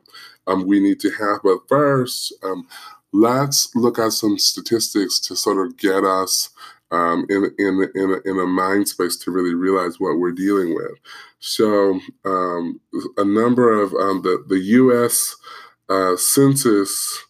um, 0.47 0.67
we 0.67 0.79
need 0.79 0.99
to 1.01 1.11
have. 1.11 1.39
But 1.43 1.67
first, 1.67 2.33
um, 2.43 2.67
let's 3.13 3.73
look 3.75 3.99
at 3.99 4.11
some 4.13 4.37
statistics 4.37 5.19
to 5.19 5.35
sort 5.35 5.65
of 5.65 5.77
get 5.77 6.03
us 6.03 6.49
um, 6.91 7.25
in 7.29 7.45
in 7.57 7.89
in 7.95 8.11
a, 8.11 8.29
in 8.29 8.39
a 8.39 8.45
mind 8.45 8.87
space 8.87 9.15
to 9.17 9.31
really 9.31 9.53
realize 9.53 9.99
what 9.99 10.19
we're 10.19 10.31
dealing 10.31 10.75
with. 10.75 10.91
So, 11.39 11.99
um, 12.25 12.79
a 13.17 13.23
number 13.23 13.71
of 13.81 13.93
um, 13.93 14.21
the 14.21 14.43
the 14.47 14.59
U.S. 14.59 15.35
Uh, 15.89 16.15
Census 16.15 17.25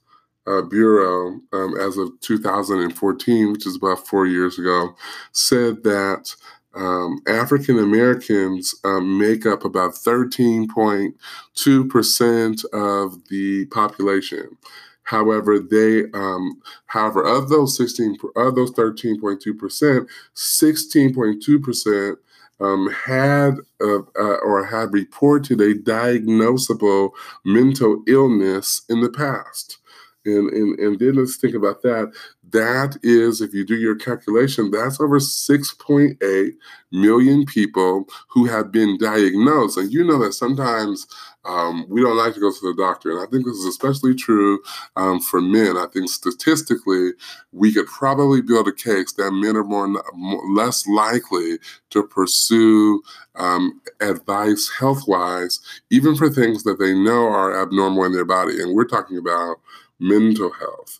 uh, 0.47 0.63
Bureau, 0.63 1.39
um, 1.53 1.77
as 1.77 1.97
of 1.97 2.19
2014, 2.21 3.51
which 3.51 3.67
is 3.67 3.75
about 3.75 4.07
four 4.07 4.25
years 4.25 4.57
ago, 4.57 4.95
said 5.31 5.83
that 5.83 6.35
um, 6.73 7.21
African 7.27 7.77
Americans 7.79 8.73
um, 8.83 9.19
make 9.19 9.45
up 9.45 9.63
about 9.65 9.93
13.2% 9.93 12.65
of 12.73 13.27
the 13.29 13.65
population. 13.67 14.57
However, 15.03 15.59
they, 15.59 16.05
um, 16.13 16.61
however, 16.85 17.23
of 17.23 17.49
those 17.49 17.75
16, 17.75 18.17
of 18.37 18.55
those 18.55 18.71
13.2%, 18.71 20.07
16.2% 20.35 22.15
um, 22.61 22.89
had 22.91 23.55
uh, 23.81 23.99
uh, 24.17 24.37
or 24.43 24.65
had 24.65 24.93
reported 24.93 25.59
a 25.59 25.73
diagnosable 25.73 27.09
mental 27.43 28.03
illness 28.07 28.83
in 28.87 29.01
the 29.01 29.09
past. 29.09 29.79
And, 30.25 30.51
and, 30.51 30.79
and 30.79 30.99
then 30.99 31.15
let's 31.15 31.37
think 31.37 31.55
about 31.55 31.81
that. 31.81 32.13
That 32.51 32.97
is, 33.01 33.41
if 33.41 33.53
you 33.53 33.65
do 33.65 33.75
your 33.75 33.95
calculation, 33.95 34.71
that's 34.71 34.99
over 34.99 35.19
6.8 35.19 36.51
million 36.91 37.45
people 37.45 38.05
who 38.29 38.45
have 38.45 38.71
been 38.71 38.97
diagnosed. 38.97 39.77
And 39.77 39.91
you 39.91 40.03
know 40.03 40.19
that 40.19 40.33
sometimes 40.33 41.07
um, 41.45 41.85
we 41.89 42.01
don't 42.01 42.17
like 42.17 42.33
to 42.35 42.39
go 42.39 42.51
to 42.51 42.61
the 42.61 42.75
doctor. 42.77 43.09
And 43.09 43.19
I 43.19 43.25
think 43.31 43.45
this 43.45 43.55
is 43.55 43.65
especially 43.65 44.13
true 44.13 44.59
um, 44.95 45.19
for 45.19 45.41
men. 45.41 45.77
I 45.77 45.87
think 45.91 46.09
statistically, 46.09 47.11
we 47.51 47.73
could 47.73 47.87
probably 47.87 48.41
build 48.41 48.67
a 48.67 48.73
case 48.73 49.13
that 49.13 49.31
men 49.31 49.55
are 49.55 49.63
more, 49.63 49.87
more 49.87 50.53
less 50.53 50.85
likely 50.87 51.57
to 51.91 52.03
pursue 52.03 53.01
um, 53.35 53.81
advice 54.01 54.69
health 54.77 55.07
wise, 55.07 55.59
even 55.89 56.15
for 56.15 56.29
things 56.29 56.63
that 56.63 56.79
they 56.79 56.93
know 56.93 57.27
are 57.27 57.59
abnormal 57.59 58.03
in 58.03 58.11
their 58.11 58.25
body. 58.25 58.61
And 58.61 58.75
we're 58.75 58.85
talking 58.85 59.17
about 59.17 59.57
mental 60.01 60.51
health. 60.51 60.99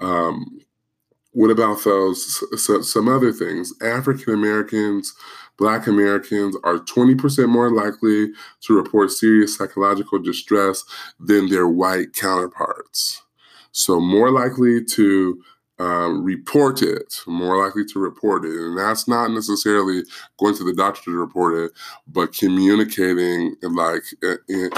Um, 0.00 0.60
what 1.32 1.50
about 1.50 1.84
those 1.84 2.42
so, 2.60 2.80
some 2.80 3.08
other 3.08 3.32
things? 3.32 3.72
African 3.82 4.34
Americans, 4.34 5.14
Black 5.58 5.86
Americans 5.86 6.56
are 6.64 6.78
20% 6.78 7.48
more 7.48 7.70
likely 7.70 8.32
to 8.62 8.74
report 8.74 9.10
serious 9.10 9.56
psychological 9.56 10.18
distress 10.18 10.84
than 11.20 11.48
their 11.48 11.68
white 11.68 12.12
counterparts. 12.12 13.22
So, 13.72 14.00
more 14.00 14.30
likely 14.30 14.84
to 14.84 15.42
um, 15.78 16.24
report 16.24 16.82
it, 16.82 17.20
more 17.26 17.62
likely 17.64 17.84
to 17.84 17.98
report 17.98 18.44
it. 18.44 18.54
And 18.54 18.76
that's 18.76 19.06
not 19.06 19.30
necessarily 19.30 20.02
going 20.38 20.56
to 20.56 20.64
the 20.64 20.74
doctor 20.74 21.04
to 21.04 21.16
report 21.16 21.54
it, 21.54 21.72
but 22.06 22.32
communicating 22.32 23.54
like 23.62 24.02
in, 24.48 24.70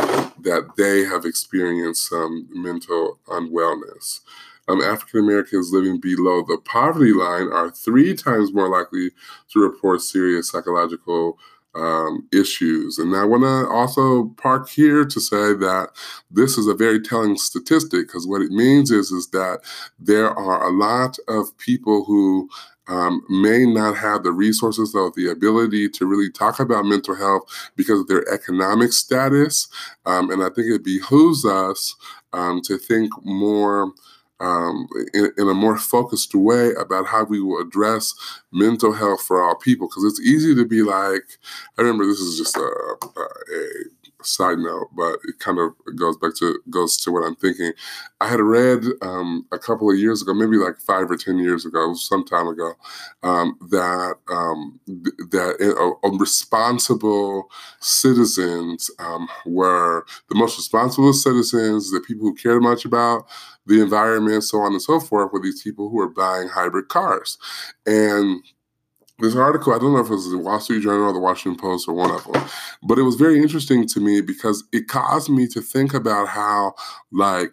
that 0.42 0.70
they 0.76 1.04
have 1.04 1.24
experienced 1.24 2.08
some 2.08 2.48
mental 2.50 3.18
unwellness. 3.28 4.20
Um, 4.68 4.82
African 4.82 5.20
Americans 5.20 5.72
living 5.72 5.98
below 5.98 6.42
the 6.42 6.58
poverty 6.64 7.12
line 7.12 7.48
are 7.50 7.70
three 7.70 8.14
times 8.14 8.52
more 8.52 8.68
likely 8.68 9.10
to 9.52 9.60
report 9.60 10.00
serious 10.00 10.50
psychological 10.50 11.38
um, 11.74 12.28
issues. 12.32 12.98
And 12.98 13.14
I 13.14 13.24
want 13.24 13.42
to 13.42 13.68
also 13.72 14.28
park 14.36 14.68
here 14.68 15.04
to 15.04 15.20
say 15.20 15.54
that 15.54 15.90
this 16.30 16.58
is 16.58 16.66
a 16.66 16.74
very 16.74 17.00
telling 17.00 17.36
statistic 17.36 18.06
because 18.06 18.26
what 18.26 18.42
it 18.42 18.50
means 18.50 18.90
is, 18.90 19.10
is 19.10 19.28
that 19.30 19.60
there 19.98 20.30
are 20.30 20.66
a 20.66 20.72
lot 20.72 21.16
of 21.28 21.56
people 21.58 22.04
who 22.04 22.48
um, 22.88 23.22
may 23.28 23.64
not 23.64 23.96
have 23.96 24.24
the 24.24 24.32
resources 24.32 24.94
or 24.94 25.12
the 25.14 25.28
ability 25.28 25.88
to 25.90 26.06
really 26.06 26.30
talk 26.30 26.58
about 26.58 26.84
mental 26.84 27.14
health 27.14 27.42
because 27.76 28.00
of 28.00 28.08
their 28.08 28.28
economic 28.32 28.92
status. 28.92 29.68
Um, 30.06 30.30
and 30.30 30.42
I 30.42 30.48
think 30.48 30.66
it 30.68 30.84
behooves 30.84 31.44
us 31.44 31.94
um, 32.32 32.60
to 32.64 32.76
think 32.78 33.12
more 33.24 33.92
um, 34.40 34.88
in, 35.14 35.30
in, 35.38 35.48
a 35.48 35.54
more 35.54 35.76
focused 35.76 36.34
way 36.34 36.72
about 36.74 37.06
how 37.06 37.24
we 37.24 37.40
will 37.40 37.60
address 37.60 38.14
mental 38.52 38.92
health 38.92 39.22
for 39.22 39.42
all 39.42 39.54
people. 39.54 39.88
Because 39.88 40.04
it's 40.04 40.20
easy 40.20 40.54
to 40.54 40.64
be 40.64 40.82
like, 40.82 41.38
I 41.78 41.82
remember 41.82 42.06
this 42.06 42.20
is 42.20 42.38
just 42.38 42.56
a, 42.56 42.60
a, 42.60 43.20
a 43.20 43.66
side 44.24 44.58
note, 44.58 44.88
but 44.94 45.18
it 45.24 45.38
kind 45.38 45.58
of 45.58 45.72
goes 45.96 46.16
back 46.16 46.34
to 46.36 46.58
goes 46.70 46.96
to 46.98 47.12
what 47.12 47.24
I'm 47.24 47.36
thinking. 47.36 47.72
I 48.20 48.28
had 48.28 48.40
read 48.40 48.84
um, 49.02 49.46
a 49.52 49.58
couple 49.58 49.90
of 49.90 49.98
years 49.98 50.22
ago, 50.22 50.34
maybe 50.34 50.56
like 50.56 50.78
five 50.78 51.10
or 51.10 51.16
ten 51.16 51.38
years 51.38 51.64
ago, 51.64 51.94
some 51.94 52.24
time 52.24 52.46
ago, 52.48 52.74
um, 53.22 53.56
that 53.70 54.16
um, 54.30 54.80
that 54.86 55.56
uh, 55.60 56.06
uh, 56.06 56.10
responsible 56.18 57.50
citizens 57.80 58.90
um, 58.98 59.28
were 59.46 60.04
the 60.28 60.34
most 60.34 60.56
responsible 60.58 61.12
citizens, 61.12 61.90
the 61.90 62.00
people 62.00 62.26
who 62.26 62.34
cared 62.34 62.62
much 62.62 62.84
about 62.84 63.26
the 63.70 63.80
environment, 63.80 64.44
so 64.44 64.58
on 64.58 64.72
and 64.72 64.82
so 64.82 65.00
forth, 65.00 65.32
were 65.32 65.40
these 65.40 65.62
people 65.62 65.88
who 65.88 66.00
are 66.00 66.08
buying 66.08 66.48
hybrid 66.48 66.88
cars, 66.88 67.38
and 67.86 68.42
this 69.20 69.36
article, 69.36 69.74
I 69.74 69.78
don't 69.78 69.92
know 69.92 70.00
if 70.00 70.06
it 70.06 70.14
was 70.14 70.30
the 70.30 70.38
Wall 70.38 70.60
Street 70.60 70.82
Journal 70.82 71.10
or 71.10 71.12
the 71.12 71.18
Washington 71.18 71.60
Post 71.60 71.86
or 71.86 71.94
one 71.94 72.10
of 72.10 72.24
them, 72.24 72.42
but 72.82 72.98
it 72.98 73.02
was 73.02 73.16
very 73.16 73.38
interesting 73.38 73.86
to 73.88 74.00
me 74.00 74.22
because 74.22 74.64
it 74.72 74.88
caused 74.88 75.28
me 75.28 75.46
to 75.48 75.60
think 75.60 75.92
about 75.92 76.28
how, 76.28 76.74
like, 77.12 77.52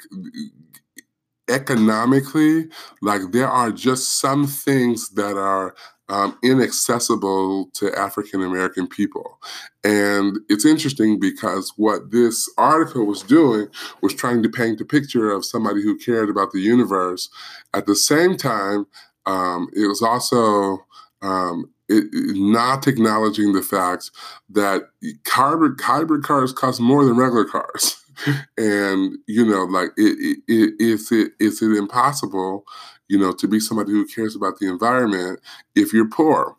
economically, 1.49 2.69
like, 3.01 3.21
there 3.31 3.49
are 3.49 3.71
just 3.71 4.19
some 4.19 4.47
things 4.47 5.09
that 5.09 5.37
are 5.37 5.75
um, 6.09 6.37
inaccessible 6.43 7.69
to 7.73 7.93
African 7.97 8.41
American 8.41 8.87
people. 8.87 9.39
And 9.83 10.37
it's 10.49 10.65
interesting 10.65 11.19
because 11.19 11.73
what 11.75 12.11
this 12.11 12.49
article 12.57 13.05
was 13.05 13.23
doing 13.23 13.67
was 14.01 14.13
trying 14.13 14.43
to 14.43 14.49
paint 14.49 14.81
a 14.81 14.85
picture 14.85 15.31
of 15.31 15.45
somebody 15.45 15.81
who 15.81 15.97
cared 15.97 16.29
about 16.29 16.51
the 16.51 16.61
universe. 16.61 17.29
At 17.73 17.85
the 17.85 17.95
same 17.95 18.37
time, 18.37 18.87
um, 19.25 19.69
it 19.75 19.87
was 19.87 20.01
also 20.01 20.85
um, 21.21 21.69
it, 21.89 22.05
not 22.37 22.87
acknowledging 22.87 23.53
the 23.53 23.61
fact 23.61 24.11
that 24.49 24.83
hybrid, 25.25 25.79
hybrid 25.79 26.23
cars 26.23 26.53
cost 26.53 26.79
more 26.79 27.05
than 27.05 27.17
regular 27.17 27.45
cars. 27.45 28.01
and, 28.57 29.17
you 29.27 29.45
know, 29.45 29.63
like, 29.65 29.91
it, 29.97 30.39
it, 30.47 30.73
is, 30.79 31.11
it, 31.11 31.31
is 31.39 31.61
it 31.61 31.71
impossible, 31.77 32.65
you 33.07 33.17
know, 33.17 33.31
to 33.33 33.47
be 33.47 33.59
somebody 33.59 33.91
who 33.91 34.05
cares 34.05 34.35
about 34.35 34.59
the 34.59 34.67
environment 34.67 35.39
if 35.75 35.93
you're 35.93 36.09
poor? 36.09 36.55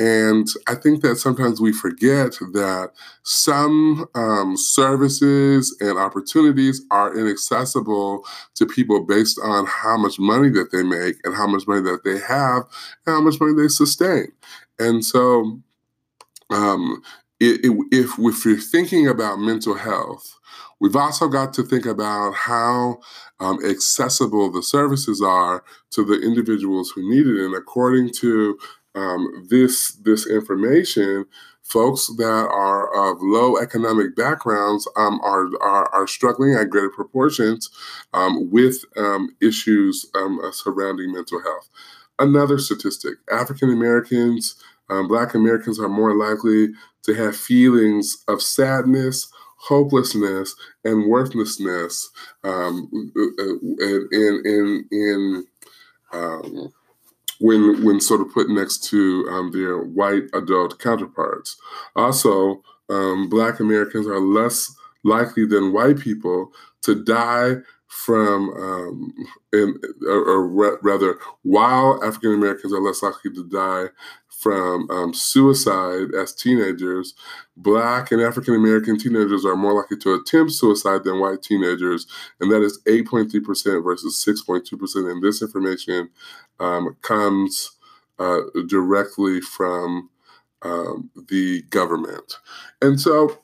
And 0.00 0.48
I 0.66 0.76
think 0.76 1.02
that 1.02 1.16
sometimes 1.16 1.60
we 1.60 1.72
forget 1.72 2.30
that 2.54 2.92
some 3.22 4.08
um, 4.14 4.56
services 4.56 5.76
and 5.78 5.98
opportunities 5.98 6.80
are 6.90 7.14
inaccessible 7.14 8.24
to 8.54 8.64
people 8.64 9.04
based 9.04 9.38
on 9.44 9.66
how 9.66 9.98
much 9.98 10.18
money 10.18 10.48
that 10.50 10.72
they 10.72 10.82
make 10.82 11.16
and 11.24 11.34
how 11.34 11.46
much 11.46 11.66
money 11.68 11.82
that 11.82 12.02
they 12.02 12.18
have 12.18 12.62
and 13.04 13.14
how 13.14 13.20
much 13.20 13.38
money 13.40 13.52
they 13.54 13.68
sustain. 13.68 14.32
And 14.78 15.04
so, 15.04 15.60
um, 16.48 17.02
it, 17.38 17.64
it, 17.66 17.76
if, 17.92 18.18
if 18.18 18.44
you're 18.46 18.56
thinking 18.56 19.06
about 19.06 19.38
mental 19.38 19.74
health, 19.74 20.38
we've 20.80 20.96
also 20.96 21.28
got 21.28 21.52
to 21.54 21.62
think 21.62 21.86
about 21.86 22.34
how 22.34 22.98
um, 23.38 23.58
accessible 23.64 24.50
the 24.50 24.62
services 24.62 25.22
are 25.22 25.64
to 25.90 26.04
the 26.04 26.20
individuals 26.20 26.90
who 26.90 27.08
need 27.08 27.26
it. 27.26 27.44
And 27.44 27.54
according 27.54 28.10
to 28.14 28.58
um, 28.94 29.46
this 29.48 29.92
this 30.02 30.26
information, 30.26 31.26
folks 31.62 32.08
that 32.16 32.48
are 32.50 33.12
of 33.12 33.18
low 33.20 33.56
economic 33.56 34.16
backgrounds 34.16 34.88
um, 34.96 35.20
are, 35.22 35.46
are, 35.60 35.88
are 35.94 36.06
struggling 36.06 36.54
at 36.54 36.70
greater 36.70 36.90
proportions 36.90 37.70
um, 38.12 38.50
with 38.50 38.84
um, 38.96 39.36
issues 39.40 40.06
um, 40.16 40.40
uh, 40.40 40.50
surrounding 40.50 41.12
mental 41.12 41.40
health. 41.40 41.68
Another 42.18 42.58
statistic: 42.58 43.14
African 43.30 43.70
Americans, 43.70 44.56
um, 44.90 45.06
Black 45.06 45.34
Americans 45.34 45.78
are 45.78 45.88
more 45.88 46.16
likely 46.16 46.70
to 47.04 47.14
have 47.14 47.36
feelings 47.36 48.24
of 48.28 48.42
sadness, 48.42 49.32
hopelessness, 49.68 50.54
and 50.84 51.06
worthlessness 51.06 52.10
um, 52.44 53.12
uh, 53.16 53.42
uh, 53.42 54.00
in 54.12 54.42
in 54.44 54.84
in 54.90 55.44
um, 56.12 56.72
when 57.40 57.84
when 57.84 58.00
sort 58.00 58.20
of 58.20 58.32
put 58.32 58.48
next 58.48 58.84
to 58.90 59.26
um, 59.30 59.50
their 59.52 59.78
white 59.78 60.24
adult 60.34 60.78
counterparts. 60.78 61.56
Also, 61.96 62.62
um, 62.88 63.28
Black 63.28 63.60
Americans 63.60 64.06
are 64.06 64.20
less 64.20 64.74
likely 65.04 65.46
than 65.46 65.72
white 65.72 65.98
people 65.98 66.52
to 66.82 67.02
die 67.02 67.56
from, 67.90 68.50
um, 68.50 69.12
and, 69.52 69.76
or, 70.06 70.22
or, 70.24 70.78
rather, 70.80 71.18
while 71.42 72.02
African 72.04 72.34
Americans 72.34 72.72
are 72.72 72.80
less 72.80 73.02
likely 73.02 73.32
to 73.32 73.44
die 73.48 73.88
from 74.40 74.90
um, 74.90 75.12
suicide 75.12 76.14
as 76.14 76.34
teenagers, 76.34 77.14
Black 77.56 78.10
and 78.10 78.22
African 78.22 78.54
American 78.54 78.98
teenagers 78.98 79.44
are 79.44 79.54
more 79.54 79.74
likely 79.74 79.98
to 79.98 80.14
attempt 80.14 80.52
suicide 80.52 81.04
than 81.04 81.20
white 81.20 81.42
teenagers, 81.42 82.06
and 82.40 82.50
that 82.50 82.62
is 82.62 82.80
8.3% 82.86 83.84
versus 83.84 84.24
6.2%. 84.26 85.10
And 85.10 85.22
this 85.22 85.42
information 85.42 86.08
um, 86.58 86.96
comes 87.02 87.72
uh, 88.18 88.40
directly 88.66 89.42
from 89.42 90.08
um, 90.62 91.10
the 91.28 91.62
government. 91.70 92.38
And 92.80 92.98
so 92.98 93.38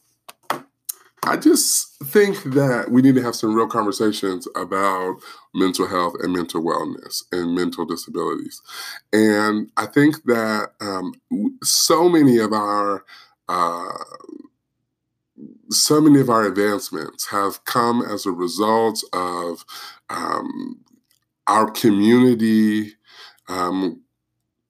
I 1.27 1.37
just 1.37 1.99
think 2.05 2.43
that 2.45 2.91
we 2.91 3.03
need 3.03 3.17
to 3.17 3.23
have 3.23 3.35
some 3.35 3.55
real 3.55 3.67
conversations 3.67 4.47
about 4.55 5.17
mental 5.55 5.87
health 5.87 6.15
and 6.23 6.33
mental 6.33 6.63
wellness 6.63 7.25
and 7.33 7.55
mental 7.55 7.85
disabilities. 7.85 8.63
And 9.13 9.71
I 9.77 9.87
think 9.87 10.23
that 10.25 10.71
um, 10.81 11.15
so 11.63 12.09
many 12.09 12.39
of 12.39 12.53
our 12.53 13.05
uh, 13.49 13.93
so 15.71 16.01
many 16.01 16.21
of 16.21 16.31
our 16.31 16.47
advancements 16.47 17.29
have 17.29 17.65
come 17.65 18.03
as 18.03 18.25
a 18.25 18.33
result 18.33 19.03
of 19.13 19.65
um, 20.09 20.81
our 21.47 21.71
community 21.71 22.93
um, 23.49 24.03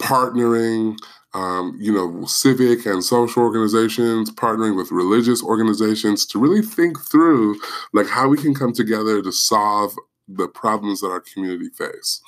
partnering 0.00 0.96
um, 1.36 1.76
you 1.78 1.92
know, 1.92 2.24
civic 2.24 2.86
and 2.86 3.04
social 3.04 3.42
organizations, 3.42 4.30
partnering 4.30 4.74
with 4.74 4.90
religious 4.90 5.42
organizations 5.42 6.24
to 6.24 6.38
really 6.38 6.62
think 6.62 6.98
through 6.98 7.60
like 7.92 8.06
how 8.06 8.26
we 8.26 8.38
can 8.38 8.54
come 8.54 8.72
together 8.72 9.20
to 9.20 9.30
solve 9.30 9.94
the 10.26 10.48
problems 10.48 11.02
that 11.02 11.08
our 11.08 11.20
community 11.20 11.68
face. 11.68 12.22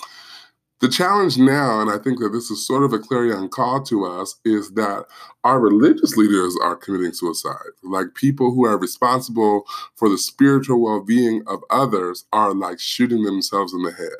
The 0.80 0.88
challenge 0.88 1.38
now, 1.38 1.80
and 1.80 1.90
I 1.90 1.96
think 1.96 2.20
that 2.20 2.28
this 2.28 2.50
is 2.50 2.66
sort 2.66 2.84
of 2.84 2.92
a 2.92 2.98
clarion 2.98 3.48
call 3.48 3.82
to 3.84 4.04
us, 4.04 4.36
is 4.44 4.72
that 4.72 5.06
our 5.42 5.58
religious 5.58 6.16
leaders 6.16 6.54
are 6.62 6.76
committing 6.76 7.14
suicide. 7.14 7.72
Like 7.82 8.14
people 8.14 8.54
who 8.54 8.66
are 8.66 8.78
responsible 8.78 9.64
for 9.96 10.10
the 10.10 10.18
spiritual 10.18 10.82
well 10.82 11.00
being 11.00 11.42
of 11.46 11.62
others 11.70 12.26
are 12.32 12.52
like 12.52 12.78
shooting 12.78 13.22
themselves 13.22 13.72
in 13.72 13.82
the 13.82 13.92
head. 13.92 14.18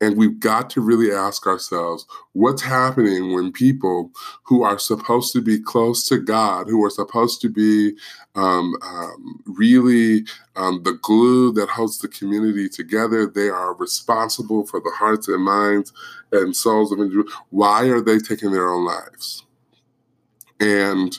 And 0.00 0.16
we've 0.16 0.38
got 0.38 0.70
to 0.70 0.80
really 0.80 1.12
ask 1.12 1.46
ourselves 1.46 2.06
what's 2.32 2.62
happening 2.62 3.34
when 3.34 3.50
people 3.50 4.12
who 4.44 4.62
are 4.62 4.78
supposed 4.78 5.32
to 5.32 5.42
be 5.42 5.58
close 5.58 6.06
to 6.06 6.18
God, 6.18 6.68
who 6.68 6.84
are 6.84 6.90
supposed 6.90 7.40
to 7.40 7.48
be 7.48 7.96
um, 8.36 8.76
um, 8.82 9.42
really 9.46 10.24
um, 10.54 10.82
the 10.84 10.98
glue 11.02 11.52
that 11.54 11.68
holds 11.68 11.98
the 11.98 12.08
community 12.08 12.68
together, 12.68 13.26
they 13.26 13.48
are 13.48 13.74
responsible 13.74 14.64
for 14.66 14.80
the 14.80 14.92
hearts 14.94 15.26
and 15.26 15.42
minds 15.42 15.92
and 16.30 16.54
souls 16.54 16.92
of 16.92 17.00
individuals. 17.00 17.32
Why 17.50 17.86
are 17.86 18.00
they 18.00 18.18
taking 18.18 18.52
their 18.52 18.68
own 18.68 18.84
lives? 18.84 19.44
And 20.60 21.18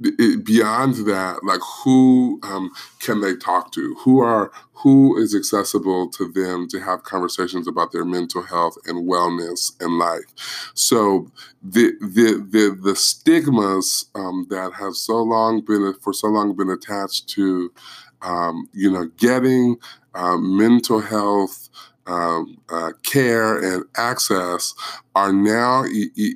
it, 0.00 0.44
beyond 0.44 0.94
that, 1.06 1.44
like 1.44 1.60
who 1.82 2.40
um, 2.42 2.70
can 3.00 3.20
they 3.20 3.36
talk 3.36 3.72
to? 3.72 3.94
Who 4.00 4.20
are 4.20 4.50
who 4.72 5.16
is 5.16 5.34
accessible 5.34 6.10
to 6.10 6.30
them 6.30 6.68
to 6.68 6.80
have 6.80 7.04
conversations 7.04 7.66
about 7.68 7.92
their 7.92 8.04
mental 8.04 8.42
health 8.42 8.76
and 8.86 9.08
wellness 9.08 9.72
and 9.80 9.98
life? 9.98 10.72
So 10.74 11.30
the 11.62 11.92
the 12.00 12.44
the, 12.50 12.78
the 12.82 12.96
stigmas 12.96 14.06
um, 14.14 14.46
that 14.50 14.72
have 14.74 14.94
so 14.94 15.22
long 15.22 15.64
been 15.64 15.94
for 16.00 16.12
so 16.12 16.28
long 16.28 16.56
been 16.56 16.70
attached 16.70 17.28
to 17.30 17.72
um, 18.22 18.68
you 18.72 18.90
know 18.90 19.06
getting 19.16 19.76
um, 20.14 20.56
mental 20.56 21.00
health 21.00 21.68
um, 22.06 22.58
uh, 22.68 22.92
care 23.02 23.58
and 23.58 23.84
access 23.96 24.74
are 25.14 25.32
now 25.32 25.84
e- 25.86 26.10
e- 26.16 26.34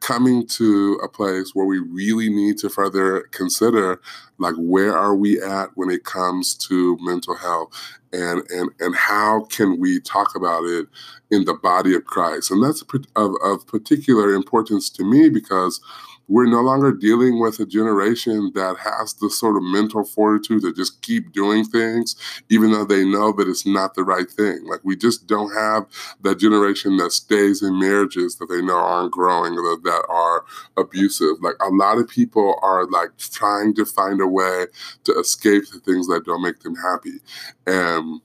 coming 0.00 0.46
to 0.46 0.98
a 1.02 1.08
place 1.08 1.50
where 1.54 1.66
we 1.66 1.78
really 1.78 2.30
need 2.30 2.56
to 2.58 2.70
further 2.70 3.22
consider 3.32 4.00
like 4.38 4.54
where 4.56 4.96
are 4.96 5.14
we 5.14 5.40
at 5.40 5.70
when 5.74 5.90
it 5.90 6.04
comes 6.04 6.54
to 6.54 6.96
mental 7.00 7.36
health? 7.36 7.70
And 8.12 8.42
and 8.50 8.70
and 8.80 8.94
how 8.94 9.44
can 9.50 9.78
we 9.78 10.00
talk 10.00 10.34
about 10.34 10.64
it 10.64 10.86
in 11.30 11.44
the 11.44 11.54
body 11.54 11.94
of 11.94 12.04
christ? 12.04 12.50
And 12.50 12.62
that's 12.62 12.82
of, 13.16 13.34
of 13.42 13.66
particular 13.66 14.32
importance 14.32 14.88
to 14.90 15.04
me 15.04 15.28
because 15.28 15.80
we're 16.28 16.46
no 16.46 16.60
longer 16.60 16.92
dealing 16.92 17.40
with 17.40 17.60
a 17.60 17.66
generation 17.66 18.50
that 18.54 18.76
has 18.78 19.14
the 19.14 19.30
sort 19.30 19.56
of 19.56 19.62
mental 19.62 20.04
fortitude 20.04 20.62
to 20.62 20.72
just 20.72 21.00
keep 21.02 21.32
doing 21.32 21.64
things, 21.64 22.16
even 22.48 22.72
though 22.72 22.84
they 22.84 23.04
know 23.04 23.32
that 23.32 23.48
it's 23.48 23.66
not 23.66 23.94
the 23.94 24.02
right 24.02 24.28
thing. 24.30 24.66
Like 24.66 24.80
we 24.82 24.96
just 24.96 25.26
don't 25.26 25.54
have 25.54 25.86
that 26.22 26.38
generation 26.38 26.96
that 26.96 27.12
stays 27.12 27.62
in 27.62 27.78
marriages 27.78 28.36
that 28.36 28.46
they 28.46 28.62
know 28.62 28.76
aren't 28.76 29.12
growing 29.12 29.54
or 29.54 29.76
that 29.76 30.04
are 30.08 30.44
abusive. 30.76 31.36
Like 31.40 31.56
a 31.60 31.70
lot 31.70 31.98
of 31.98 32.08
people 32.08 32.58
are 32.62 32.86
like 32.86 33.16
trying 33.18 33.74
to 33.74 33.84
find 33.84 34.20
a 34.20 34.26
way 34.26 34.66
to 35.04 35.18
escape 35.18 35.64
the 35.72 35.80
things 35.80 36.08
that 36.08 36.24
don't 36.24 36.42
make 36.42 36.60
them 36.60 36.74
happy. 36.76 37.20
And 37.66 38.20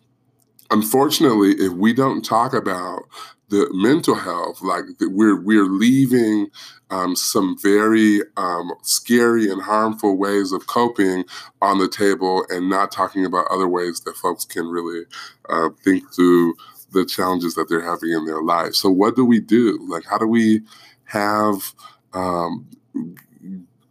unfortunately, 0.71 1.51
if 1.51 1.73
we 1.73 1.93
don't 1.93 2.23
talk 2.23 2.53
about 2.53 3.03
the 3.51 3.69
mental 3.73 4.15
health, 4.15 4.63
like 4.63 4.85
we're 5.01 5.41
we're 5.41 5.65
leaving 5.65 6.49
um, 6.89 7.15
some 7.17 7.57
very 7.61 8.21
um, 8.37 8.71
scary 8.83 9.51
and 9.51 9.61
harmful 9.61 10.17
ways 10.17 10.53
of 10.53 10.67
coping 10.67 11.25
on 11.61 11.79
the 11.79 11.89
table, 11.89 12.45
and 12.49 12.69
not 12.69 12.91
talking 12.93 13.25
about 13.25 13.47
other 13.51 13.69
ways 13.69 14.01
that 14.01 14.15
folks 14.17 14.45
can 14.45 14.67
really 14.67 15.03
uh, 15.49 15.69
think 15.83 16.13
through 16.15 16.55
the 16.93 17.05
challenges 17.05 17.55
that 17.55 17.69
they're 17.69 17.83
having 17.83 18.11
in 18.11 18.25
their 18.25 18.43
life. 18.43 18.75
So, 18.75 18.89
what 18.91 19.15
do 19.17 19.25
we 19.25 19.41
do? 19.41 19.79
Like, 19.89 20.05
how 20.05 20.17
do 20.19 20.27
we 20.27 20.61
have 21.05 21.75
um, 22.13 22.67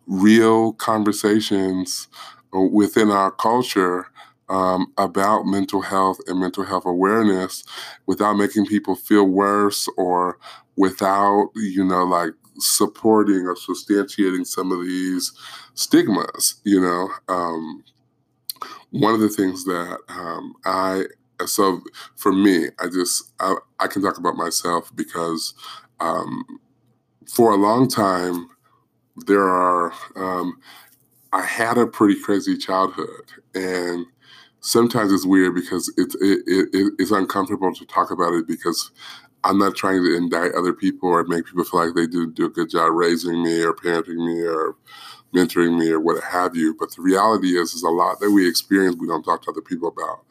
real 0.06 0.72
conversations 0.74 2.08
uh, 2.54 2.60
within 2.60 3.10
our 3.10 3.30
culture? 3.30 4.06
Um, 4.50 4.92
about 4.98 5.46
mental 5.46 5.80
health 5.80 6.18
and 6.26 6.40
mental 6.40 6.64
health 6.64 6.84
awareness 6.84 7.64
without 8.06 8.34
making 8.34 8.66
people 8.66 8.96
feel 8.96 9.24
worse 9.24 9.88
or 9.96 10.38
without, 10.76 11.50
you 11.54 11.84
know, 11.84 12.02
like 12.04 12.32
supporting 12.58 13.46
or 13.46 13.54
substantiating 13.54 14.44
some 14.44 14.72
of 14.72 14.80
these 14.84 15.32
stigmas, 15.74 16.60
you 16.64 16.80
know. 16.80 17.08
Um, 17.28 17.84
one 18.90 19.14
of 19.14 19.20
the 19.20 19.28
things 19.28 19.64
that 19.64 19.98
um, 20.08 20.54
I, 20.64 21.04
so 21.46 21.80
for 22.16 22.32
me, 22.32 22.66
I 22.80 22.88
just, 22.88 23.32
I, 23.38 23.54
I 23.78 23.86
can 23.86 24.02
talk 24.02 24.18
about 24.18 24.34
myself 24.34 24.90
because 24.96 25.54
um, 26.00 26.44
for 27.28 27.52
a 27.52 27.56
long 27.56 27.88
time, 27.88 28.48
there 29.26 29.48
are, 29.48 29.92
um, 30.16 30.58
I 31.32 31.42
had 31.42 31.78
a 31.78 31.86
pretty 31.86 32.20
crazy 32.20 32.56
childhood 32.56 33.30
and 33.54 34.06
sometimes 34.60 35.12
it's 35.12 35.26
weird 35.26 35.54
because 35.54 35.92
it's 35.96 36.14
it, 36.16 36.42
it, 36.46 36.92
it's 36.98 37.10
uncomfortable 37.10 37.74
to 37.74 37.84
talk 37.86 38.10
about 38.10 38.34
it 38.34 38.46
because 38.46 38.90
I'm 39.44 39.58
not 39.58 39.74
trying 39.74 40.04
to 40.04 40.16
indict 40.16 40.52
other 40.54 40.72
people 40.72 41.08
or 41.08 41.24
make 41.24 41.46
people 41.46 41.64
feel 41.64 41.86
like 41.86 41.94
they 41.94 42.06
didn't 42.06 42.34
do 42.34 42.46
a 42.46 42.50
good 42.50 42.70
job 42.70 42.92
raising 42.92 43.42
me 43.42 43.62
or 43.62 43.74
parenting 43.74 44.26
me 44.26 44.42
or 44.42 44.76
mentoring 45.34 45.78
me 45.78 45.90
or 45.90 46.00
what 46.00 46.22
have 46.24 46.56
you. 46.56 46.76
But 46.78 46.94
the 46.94 47.02
reality 47.02 47.56
is, 47.56 47.72
is 47.72 47.82
a 47.82 47.88
lot 47.88 48.20
that 48.20 48.30
we 48.30 48.48
experience 48.48 48.96
we 48.96 49.06
don't 49.06 49.22
talk 49.22 49.42
to 49.44 49.50
other 49.50 49.62
people 49.62 49.88
about. 49.88 50.24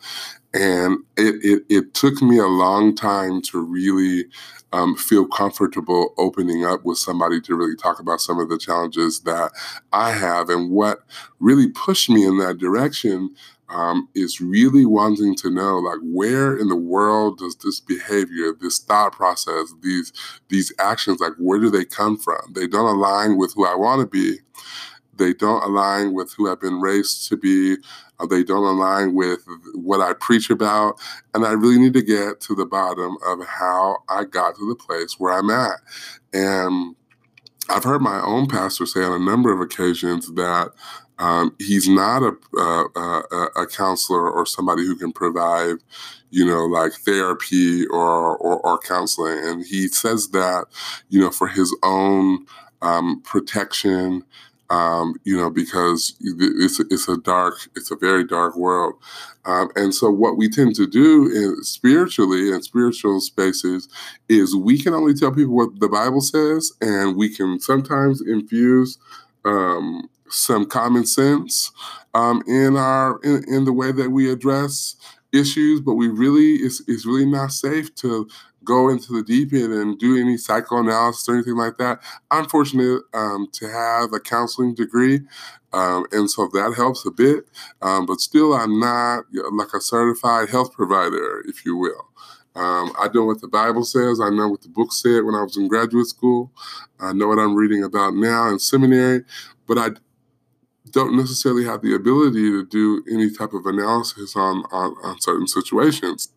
And 0.54 1.00
it, 1.18 1.36
it, 1.44 1.63
it 1.70 1.94
took 1.94 2.22
me 2.22 2.38
a 2.38 2.48
long 2.48 2.96
time 2.96 3.42
to 3.44 3.60
really 3.60 4.26
um, 4.74 4.96
feel 4.96 5.26
comfortable 5.26 6.13
opening 6.18 6.65
up 6.65 6.86
with 6.86 6.98
somebody 6.98 7.42
to 7.42 7.56
really 7.56 7.76
talk 7.76 8.00
about 8.00 8.22
some 8.22 8.39
of 8.39 8.50
the 8.50 8.58
challenges 8.58 9.22
that 9.22 9.52
I 9.94 10.12
have. 10.12 10.50
And 10.50 10.70
what 10.70 11.00
really 11.39 11.70
pushed 11.70 12.10
me 12.10 12.26
in 12.26 12.38
that 12.39 12.58
direction 12.58 13.36
um, 13.69 14.10
is 14.15 14.41
really 14.41 14.86
wanting 14.86 15.36
to 15.36 15.49
know 15.49 15.77
like 15.77 15.99
where 16.01 16.58
in 16.58 16.69
the 16.69 16.75
world 16.75 17.38
does 17.38 17.55
this 17.58 17.79
behavior 17.79 18.53
this 18.60 18.79
thought 18.79 19.12
process 19.12 19.73
these 19.82 20.12
these 20.49 20.73
actions 20.79 21.19
like 21.19 21.34
where 21.38 21.60
do 21.60 21.69
they 21.69 21.86
come 21.86 22.17
from? 22.17 22.41
They 22.53 22.67
don't 22.67 22.95
align 22.95 23.38
with 23.38 23.53
who 23.53 23.65
i 23.65 23.75
want 23.75 24.01
to 24.01 24.08
be. 24.08 24.39
They 25.15 25.34
don't 25.34 25.63
align 25.63 26.13
with 26.13 26.34
who 26.34 26.49
i've 26.49 26.62
been 26.62 26.82
raised 26.82 27.27
to 27.29 27.38
be. 27.38 27.77
Uh, 28.19 28.25
they 28.25 28.43
don't 28.43 28.65
align 28.65 29.13
with 29.13 29.45
what 29.75 30.01
i 30.01 30.13
preach 30.13 30.49
about. 30.49 30.99
And 31.34 31.45
i 31.45 31.51
really 31.51 31.79
need 31.79 31.93
to 31.93 32.01
get 32.01 32.39
to 32.41 32.55
the 32.55 32.65
bottom 32.65 33.17
of 33.25 33.45
how 33.45 33.97
i 34.10 34.23
got 34.23 34.55
to 34.55 34.67
the 34.67 34.75
place 34.75 35.19
where 35.19 35.34
i'm 35.34 35.49
at. 35.49 35.79
And 36.34 36.95
I've 37.69 37.84
heard 37.84 38.01
my 38.01 38.19
own 38.21 38.47
pastor 38.47 38.88
say 38.88 39.03
on 39.03 39.21
a 39.21 39.23
number 39.23 39.53
of 39.53 39.62
occasions 39.62 40.27
that 40.34 40.71
um, 41.19 41.53
he's 41.60 41.88
not 41.88 42.23
a, 42.23 42.34
a, 42.58 43.49
a 43.58 43.67
counselor 43.67 44.32
or 44.32 44.45
somebody 44.45 44.86
who 44.86 44.95
can 44.95 45.12
provide, 45.12 45.75
you 46.32 46.45
know, 46.45 46.65
like 46.65 46.93
therapy 46.93 47.86
or, 47.88 48.38
or, 48.38 48.60
or 48.62 48.79
counseling. 48.79 49.38
And 49.43 49.65
he 49.65 49.89
says 49.89 50.29
that, 50.29 50.65
you 51.10 51.19
know, 51.19 51.29
for 51.29 51.47
his 51.47 51.75
own 51.84 52.45
um, 52.82 53.21
protection, 53.23 54.23
um, 54.69 55.15
you 55.23 55.36
know, 55.36 55.49
because 55.49 56.15
it's 56.21 56.79
it's 56.79 57.08
a 57.10 57.17
dark, 57.17 57.55
it's 57.75 57.89
a 57.89 57.95
very 57.95 58.23
dark 58.23 58.55
world, 58.55 58.93
um, 59.45 59.69
and 59.75 59.95
so 59.95 60.12
what 60.12 60.38
we 60.38 60.47
tend 60.47 60.75
to 60.75 60.86
do 60.86 61.25
in 61.25 61.63
spiritually 61.63 62.51
in 62.51 62.62
spiritual 62.62 63.19
spaces 63.19 63.89
is 64.29 64.55
we 64.55 64.77
can 64.77 64.93
only 64.93 65.15
tell 65.15 65.34
people 65.34 65.55
what 65.55 65.79
the 65.79 65.89
Bible 65.89 66.21
says, 66.21 66.71
and 66.82 67.17
we 67.17 67.34
can 67.34 67.60
sometimes 67.60 68.21
infuse 68.21 68.99
um, 69.43 70.08
some 70.32 70.65
common 70.65 71.06
sense 71.06 71.72
um, 72.13 72.44
in 72.48 72.76
our 72.76 73.20
in, 73.24 73.44
in, 73.48 73.65
the 73.65 73.74
way 73.74 73.92
that 73.92 74.10
we 74.10 74.32
address 74.32 74.96
issues, 75.32 75.82
but 75.82 75.94
we 75.94 76.08
really 76.08 76.56
it's, 76.56 76.82
it's 76.88 77.06
really 77.06 77.26
not 77.26 77.52
safe 77.52 77.94
to 77.96 78.28
go 78.63 78.89
into 78.89 79.13
the 79.13 79.24
deep 79.24 79.54
end 79.54 79.74
and 79.74 79.98
do 80.00 80.20
any 80.20 80.38
psychoanalysis 80.38 81.28
or 81.28 81.36
anything 81.36 81.56
like 81.56 81.78
that. 81.78 82.00
I'm 82.30 82.48
fortunate 82.48 83.02
um, 83.13 83.48
to 83.54 83.68
have 83.68 84.13
a 84.13 84.20
counseling 84.20 84.76
degree, 84.76 85.22
um, 85.74 86.06
and 86.12 86.30
so 86.30 86.50
that 86.54 86.74
helps 86.76 87.06
a 87.06 87.12
bit. 87.12 87.46
Um, 87.82 88.06
but 88.06 88.20
still, 88.20 88.54
I'm 88.54 88.80
not 88.80 89.26
like 89.54 89.74
a 89.74 89.82
certified 89.82 90.50
health 90.50 90.74
provider, 90.74 91.44
if 91.48 91.65
you 91.65 91.78
will. 91.78 92.10
Um, 92.56 92.92
I 93.00 93.10
know 93.13 93.26
what 93.26 93.42
the 93.42 93.48
Bible 93.48 93.86
says. 93.86 94.20
I 94.20 94.30
know 94.30 94.50
what 94.50 94.62
the 94.62 94.70
book 94.70 94.92
said 94.92 95.24
when 95.24 95.36
I 95.36 95.44
was 95.44 95.56
in 95.56 95.68
graduate 95.68 96.08
school. 96.08 96.52
I 97.00 97.13
know 97.13 97.28
what 97.28 97.39
I'm 97.39 97.56
reading 97.56 97.84
about 97.84 98.15
now 98.15 98.50
in 98.50 98.60
seminary. 98.60 99.24
But 99.68 99.78
I, 99.78 99.89
don't 100.91 101.15
necessarily 101.15 101.65
have 101.65 101.82
the 101.82 101.95
ability 101.95 102.49
to 102.49 102.65
do 102.65 103.04
any 103.12 103.32
type 103.32 103.54
of 103.54 103.65
analysis 103.65 104.36
on, 104.36 104.63
on, 104.71 104.95
on 105.04 105.19
certain 105.21 105.47
situations. 105.47 106.32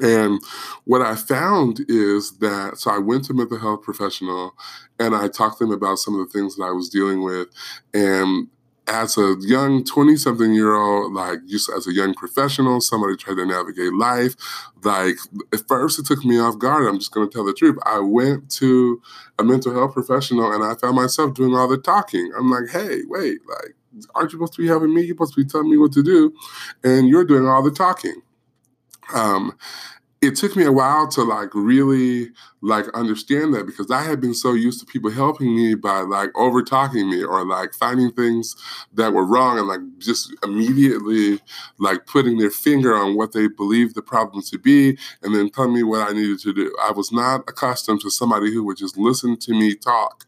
And 0.00 0.40
what 0.84 1.02
I 1.02 1.16
found 1.16 1.84
is 1.88 2.38
that, 2.38 2.78
so 2.78 2.90
I 2.90 2.98
went 2.98 3.24
to 3.26 3.32
a 3.32 3.36
mental 3.36 3.58
health 3.58 3.82
professional 3.82 4.54
and 4.98 5.14
I 5.14 5.28
talked 5.28 5.58
to 5.58 5.66
them 5.66 5.74
about 5.74 5.98
some 5.98 6.18
of 6.18 6.26
the 6.26 6.32
things 6.32 6.56
that 6.56 6.64
I 6.64 6.70
was 6.70 6.88
dealing 6.88 7.22
with. 7.22 7.48
And 7.92 8.48
as 8.88 9.16
a 9.16 9.36
young 9.40 9.84
20 9.84 10.16
something 10.16 10.52
year 10.52 10.74
old, 10.74 11.12
like 11.12 11.44
just 11.46 11.70
as 11.70 11.86
a 11.86 11.92
young 11.92 12.14
professional, 12.14 12.80
somebody 12.80 13.16
trying 13.16 13.36
to 13.36 13.46
navigate 13.46 13.92
life, 13.92 14.34
like 14.82 15.16
at 15.52 15.66
first 15.68 15.98
it 15.98 16.06
took 16.06 16.24
me 16.24 16.38
off 16.38 16.58
guard. 16.58 16.88
I'm 16.88 16.98
just 16.98 17.12
going 17.12 17.28
to 17.28 17.32
tell 17.32 17.44
the 17.44 17.54
truth. 17.54 17.78
I 17.84 18.00
went 18.00 18.50
to 18.52 19.00
a 19.38 19.44
mental 19.44 19.72
health 19.72 19.92
professional 19.92 20.52
and 20.52 20.64
I 20.64 20.74
found 20.74 20.96
myself 20.96 21.34
doing 21.34 21.54
all 21.54 21.68
the 21.68 21.78
talking. 21.78 22.32
I'm 22.36 22.50
like, 22.50 22.70
hey, 22.70 23.02
wait, 23.06 23.40
like, 23.48 23.74
aren't 24.14 24.32
you 24.32 24.38
supposed 24.38 24.54
to 24.54 24.62
be 24.62 24.68
helping 24.68 24.94
me? 24.94 25.02
You're 25.02 25.14
supposed 25.14 25.34
to 25.34 25.44
be 25.44 25.48
telling 25.48 25.70
me 25.70 25.76
what 25.76 25.92
to 25.92 26.02
do. 26.02 26.34
And 26.84 27.08
you're 27.08 27.24
doing 27.24 27.46
all 27.46 27.62
the 27.62 27.70
talking. 27.70 28.22
Um, 29.14 29.56
it 30.22 30.36
took 30.36 30.54
me 30.54 30.64
a 30.64 30.70
while 30.70 31.08
to 31.08 31.22
like 31.24 31.52
really 31.52 32.30
like 32.60 32.86
understand 32.94 33.52
that 33.52 33.66
because 33.66 33.90
I 33.90 34.02
had 34.02 34.20
been 34.20 34.34
so 34.34 34.52
used 34.52 34.78
to 34.78 34.86
people 34.86 35.10
helping 35.10 35.54
me 35.54 35.74
by 35.74 36.02
like 36.02 36.30
over 36.38 36.62
talking 36.62 37.10
me 37.10 37.24
or 37.24 37.44
like 37.44 37.74
finding 37.74 38.12
things 38.12 38.54
that 38.94 39.12
were 39.12 39.26
wrong 39.26 39.58
and 39.58 39.66
like 39.66 39.80
just 39.98 40.32
immediately 40.44 41.40
like 41.80 42.06
putting 42.06 42.38
their 42.38 42.52
finger 42.52 42.94
on 42.94 43.16
what 43.16 43.32
they 43.32 43.48
believed 43.48 43.96
the 43.96 44.02
problem 44.02 44.44
to 44.44 44.58
be 44.60 44.96
and 45.22 45.34
then 45.34 45.50
telling 45.50 45.74
me 45.74 45.82
what 45.82 46.08
I 46.08 46.12
needed 46.12 46.38
to 46.38 46.52
do. 46.52 46.72
I 46.80 46.92
was 46.92 47.10
not 47.10 47.40
accustomed 47.48 48.00
to 48.02 48.10
somebody 48.10 48.54
who 48.54 48.62
would 48.62 48.76
just 48.76 48.96
listen 48.96 49.36
to 49.38 49.52
me 49.52 49.74
talk. 49.74 50.24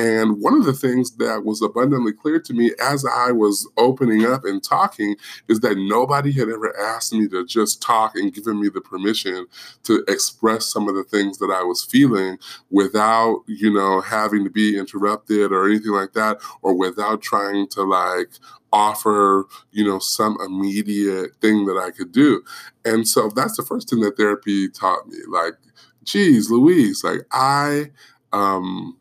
And 0.00 0.40
one 0.40 0.54
of 0.54 0.64
the 0.64 0.72
things 0.72 1.10
that 1.16 1.44
was 1.44 1.60
abundantly 1.60 2.14
clear 2.14 2.40
to 2.40 2.54
me 2.54 2.72
as 2.80 3.04
I 3.04 3.32
was 3.32 3.68
opening 3.76 4.24
up 4.24 4.46
and 4.46 4.64
talking 4.64 5.16
is 5.46 5.60
that 5.60 5.76
nobody 5.76 6.32
had 6.32 6.48
ever 6.48 6.74
asked 6.80 7.12
me 7.12 7.28
to 7.28 7.44
just 7.44 7.82
talk 7.82 8.16
and 8.16 8.32
given 8.32 8.58
me 8.58 8.70
the 8.70 8.80
permission 8.80 9.44
to 9.82 10.02
express 10.08 10.64
some 10.64 10.88
of 10.88 10.94
the 10.94 11.04
things 11.04 11.36
that 11.36 11.54
I 11.54 11.62
was 11.64 11.84
feeling 11.84 12.38
without, 12.70 13.42
you 13.46 13.70
know, 13.70 14.00
having 14.00 14.42
to 14.44 14.48
be 14.48 14.78
interrupted 14.78 15.52
or 15.52 15.66
anything 15.66 15.92
like 15.92 16.14
that, 16.14 16.38
or 16.62 16.72
without 16.72 17.20
trying 17.20 17.68
to 17.68 17.82
like 17.82 18.30
offer, 18.72 19.44
you 19.70 19.84
know, 19.84 19.98
some 19.98 20.38
immediate 20.42 21.32
thing 21.42 21.66
that 21.66 21.76
I 21.76 21.90
could 21.90 22.10
do. 22.10 22.42
And 22.86 23.06
so 23.06 23.28
that's 23.28 23.58
the 23.58 23.64
first 23.64 23.90
thing 23.90 24.00
that 24.00 24.16
therapy 24.16 24.70
taught 24.70 25.08
me. 25.08 25.18
Like, 25.28 25.56
geez, 26.04 26.50
Louise, 26.50 27.04
like 27.04 27.26
I 27.32 27.90
um 28.32 28.96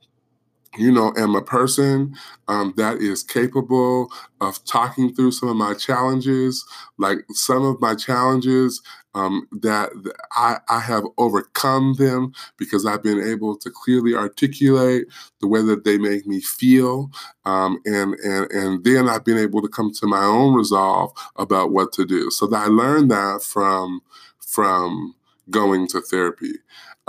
you 0.80 0.92
know, 0.92 1.14
am 1.18 1.36
a 1.36 1.42
person 1.42 2.16
um, 2.48 2.74
that 2.78 2.98
is 2.98 3.24
capable 3.24 4.10
of 4.42 4.64
talking 4.66 5.14
through 5.14 5.32
some 5.32 5.50
of 5.50 5.56
my 5.56 5.74
challenges. 5.74 6.66
Like 6.98 7.20
some 7.32 7.64
of 7.64 7.80
my 7.82 7.96
challenges 7.96 8.82
um, 9.16 9.48
that 9.62 9.90
I, 10.34 10.58
I 10.70 10.80
have 10.80 11.04
overcome 11.18 11.96
them 11.96 12.34
because 12.58 12.86
I've 12.86 13.04
been 13.04 13.22
able 13.22 13.58
to 13.58 13.70
clearly 13.70 14.16
articulate 14.16 15.06
the 15.42 15.48
way 15.48 15.62
that 15.64 15.84
they 15.84 15.98
make 15.98 16.26
me 16.26 16.42
feel. 16.42 17.12
Um, 17.46 17.80
and, 17.86 18.14
and, 18.16 18.52
and 18.52 18.84
then 18.84 19.10
I've 19.10 19.26
been 19.26 19.38
able 19.38 19.62
to 19.62 19.68
come 19.68 19.92
to 19.94 20.08
my 20.08 20.24
own 20.24 20.54
resolve 20.54 21.12
about 21.36 21.72
what 21.72 21.92
to 21.94 22.06
do. 22.06 22.30
So 22.32 22.48
that 22.48 22.68
I 22.68 22.68
learned 22.68 23.12
that 23.12 23.42
from, 23.44 24.02
from 24.40 25.16
going 25.50 25.88
to 25.88 26.02
therapy. 26.02 26.54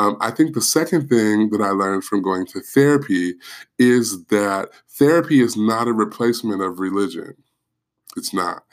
Um, 0.01 0.17
I 0.21 0.31
think 0.31 0.55
the 0.55 0.63
second 0.63 1.11
thing 1.11 1.51
that 1.51 1.61
I 1.61 1.71
learned 1.73 2.05
from 2.05 2.23
going 2.23 2.47
to 2.47 2.61
therapy 2.61 3.35
is 3.79 4.25
that 4.27 4.71
therapy 4.89 5.43
is 5.43 5.59
not 5.59 5.89
a 5.89 5.93
replacement 5.93 6.63
of 6.63 6.81
religion. 6.81 7.35
It's 8.17 8.35
not, 8.35 8.65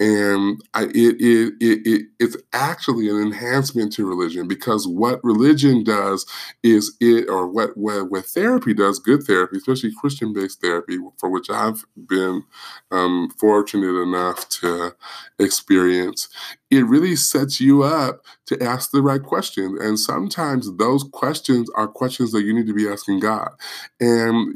and 0.00 0.60
I, 0.74 0.82
it, 0.84 1.16
it, 1.18 1.54
it, 1.60 1.86
it, 1.86 2.02
it's 2.20 2.36
actually 2.52 3.08
an 3.08 3.22
enhancement 3.22 3.94
to 3.94 4.06
religion 4.06 4.46
because 4.46 4.86
what 4.86 5.24
religion 5.24 5.82
does 5.82 6.26
is 6.62 6.94
it, 7.00 7.30
or 7.30 7.46
what, 7.46 7.74
what 7.74 8.10
what 8.10 8.26
therapy 8.26 8.74
does, 8.74 8.98
good 8.98 9.22
therapy, 9.22 9.56
especially 9.56 9.92
Christian-based 9.98 10.60
therapy, 10.60 10.98
for 11.16 11.30
which 11.30 11.48
I've 11.48 11.86
been 12.06 12.44
um, 12.90 13.30
fortunate 13.38 13.98
enough 14.02 14.46
to 14.60 14.94
experience, 15.38 16.28
it 16.72 16.84
really 16.84 17.14
sets 17.14 17.60
you 17.60 17.82
up 17.82 18.24
to 18.46 18.60
ask 18.62 18.92
the 18.92 19.02
right 19.02 19.22
questions. 19.22 19.78
And 19.78 20.00
sometimes 20.00 20.74
those 20.78 21.04
questions 21.04 21.68
are 21.76 21.86
questions 21.86 22.32
that 22.32 22.44
you 22.44 22.54
need 22.54 22.66
to 22.66 22.72
be 22.72 22.88
asking 22.88 23.20
God. 23.20 23.50
And 24.00 24.54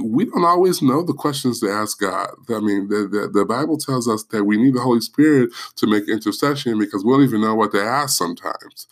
we 0.00 0.26
don't 0.26 0.44
always 0.44 0.80
know 0.80 1.02
the 1.02 1.14
questions 1.14 1.58
to 1.60 1.68
ask 1.68 1.98
God. 1.98 2.30
I 2.48 2.60
mean, 2.60 2.86
the, 2.86 3.08
the, 3.10 3.28
the 3.32 3.44
Bible 3.44 3.76
tells 3.76 4.08
us 4.08 4.22
that 4.30 4.44
we 4.44 4.56
need 4.56 4.74
the 4.74 4.80
Holy 4.80 5.00
Spirit 5.00 5.50
to 5.76 5.88
make 5.88 6.08
intercession 6.08 6.78
because 6.78 7.04
we 7.04 7.10
don't 7.10 7.24
even 7.24 7.40
know 7.40 7.56
what 7.56 7.72
to 7.72 7.82
ask 7.82 8.16
sometimes. 8.16 8.86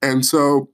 And 0.00 0.24
so 0.24 0.70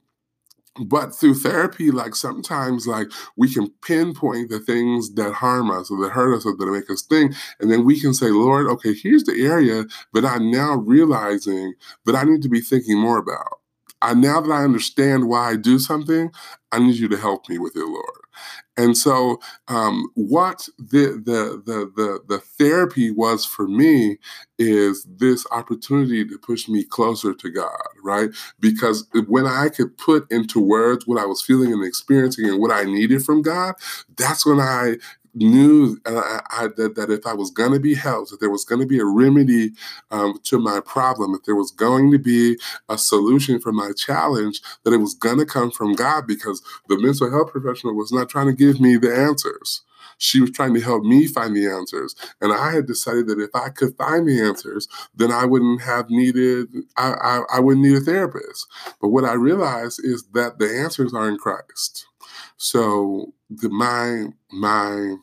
but 0.85 1.15
through 1.15 1.35
therapy 1.35 1.91
like 1.91 2.15
sometimes 2.15 2.87
like 2.87 3.07
we 3.37 3.53
can 3.53 3.69
pinpoint 3.83 4.49
the 4.49 4.59
things 4.59 5.13
that 5.15 5.33
harm 5.33 5.69
us 5.71 5.91
or 5.91 6.01
that 6.01 6.11
hurt 6.11 6.35
us 6.35 6.45
or 6.45 6.55
that 6.55 6.65
make 6.65 6.89
us 6.89 7.03
think 7.03 7.33
and 7.59 7.71
then 7.71 7.85
we 7.85 7.99
can 7.99 8.13
say 8.13 8.27
lord 8.29 8.67
okay 8.67 8.93
here's 8.93 9.23
the 9.25 9.45
area 9.45 9.85
that 10.13 10.25
i'm 10.25 10.49
now 10.51 10.75
realizing 10.75 11.73
that 12.05 12.15
i 12.15 12.23
need 12.23 12.41
to 12.41 12.49
be 12.49 12.61
thinking 12.61 12.99
more 12.99 13.17
about 13.17 13.59
I 14.01 14.13
now 14.13 14.41
that 14.41 14.51
I 14.51 14.63
understand 14.65 15.29
why 15.29 15.51
I 15.51 15.55
do 15.57 15.79
something, 15.79 16.31
I 16.73 16.79
need 16.79 16.95
you 16.97 17.07
to 17.09 17.17
help 17.17 17.49
me 17.49 17.57
with 17.57 17.75
it, 17.77 17.85
Lord. 17.85 18.22
And 18.75 18.97
so, 18.97 19.39
um, 19.67 20.09
what 20.15 20.67
the, 20.77 21.21
the 21.23 21.61
the 21.65 21.91
the 21.95 22.19
the 22.27 22.39
therapy 22.39 23.11
was 23.11 23.45
for 23.45 23.67
me 23.67 24.17
is 24.57 25.05
this 25.05 25.45
opportunity 25.51 26.25
to 26.25 26.37
push 26.39 26.67
me 26.67 26.83
closer 26.83 27.33
to 27.33 27.49
God, 27.51 27.77
right? 28.03 28.29
Because 28.59 29.07
when 29.27 29.45
I 29.45 29.69
could 29.69 29.97
put 29.97 30.31
into 30.31 30.59
words 30.59 31.05
what 31.05 31.21
I 31.21 31.25
was 31.25 31.41
feeling 31.41 31.71
and 31.71 31.85
experiencing 31.85 32.47
and 32.47 32.59
what 32.59 32.71
I 32.71 32.83
needed 32.83 33.23
from 33.23 33.41
God, 33.41 33.75
that's 34.17 34.45
when 34.45 34.59
I 34.59 34.97
knew 35.33 35.97
uh, 36.05 36.39
I, 36.49 36.67
that, 36.77 36.95
that 36.95 37.09
if 37.09 37.25
I 37.25 37.33
was 37.33 37.51
going 37.51 37.71
to 37.73 37.79
be 37.79 37.93
helped, 37.93 38.31
that 38.31 38.39
there 38.39 38.49
was 38.49 38.65
going 38.65 38.81
to 38.81 38.87
be 38.87 38.99
a 38.99 39.05
remedy 39.05 39.71
um, 40.11 40.39
to 40.43 40.59
my 40.59 40.79
problem, 40.85 41.33
if 41.33 41.43
there 41.43 41.55
was 41.55 41.71
going 41.71 42.11
to 42.11 42.19
be 42.19 42.57
a 42.89 42.97
solution 42.97 43.59
for 43.59 43.71
my 43.71 43.91
challenge, 43.97 44.61
that 44.83 44.93
it 44.93 44.97
was 44.97 45.13
going 45.13 45.39
to 45.39 45.45
come 45.45 45.71
from 45.71 45.93
God 45.93 46.27
because 46.27 46.61
the 46.87 46.97
mental 46.99 47.29
health 47.29 47.51
professional 47.51 47.95
was 47.95 48.11
not 48.11 48.29
trying 48.29 48.47
to 48.47 48.53
give 48.53 48.79
me 48.79 48.97
the 48.97 49.15
answers. 49.15 49.81
She 50.17 50.39
was 50.39 50.51
trying 50.51 50.73
to 50.75 50.81
help 50.81 51.03
me 51.03 51.27
find 51.27 51.55
the 51.55 51.67
answers. 51.67 52.15
And 52.39 52.53
I 52.53 52.71
had 52.71 52.85
decided 52.85 53.27
that 53.27 53.39
if 53.39 53.49
I 53.55 53.69
could 53.69 53.97
find 53.97 54.27
the 54.27 54.41
answers, 54.41 54.87
then 55.15 55.31
I 55.31 55.45
wouldn't 55.45 55.81
have 55.81 56.09
needed, 56.09 56.67
I, 56.97 57.13
I, 57.13 57.57
I 57.57 57.59
wouldn't 57.59 57.85
need 57.85 57.97
a 57.97 58.01
therapist. 58.01 58.67
But 59.01 59.09
what 59.09 59.25
I 59.25 59.33
realized 59.33 59.99
is 60.03 60.23
that 60.33 60.59
the 60.59 60.79
answers 60.79 61.13
are 61.13 61.27
in 61.27 61.37
Christ. 61.37 62.07
So 62.63 63.33
the, 63.49 63.67
my 63.69 64.27
my 64.53 65.17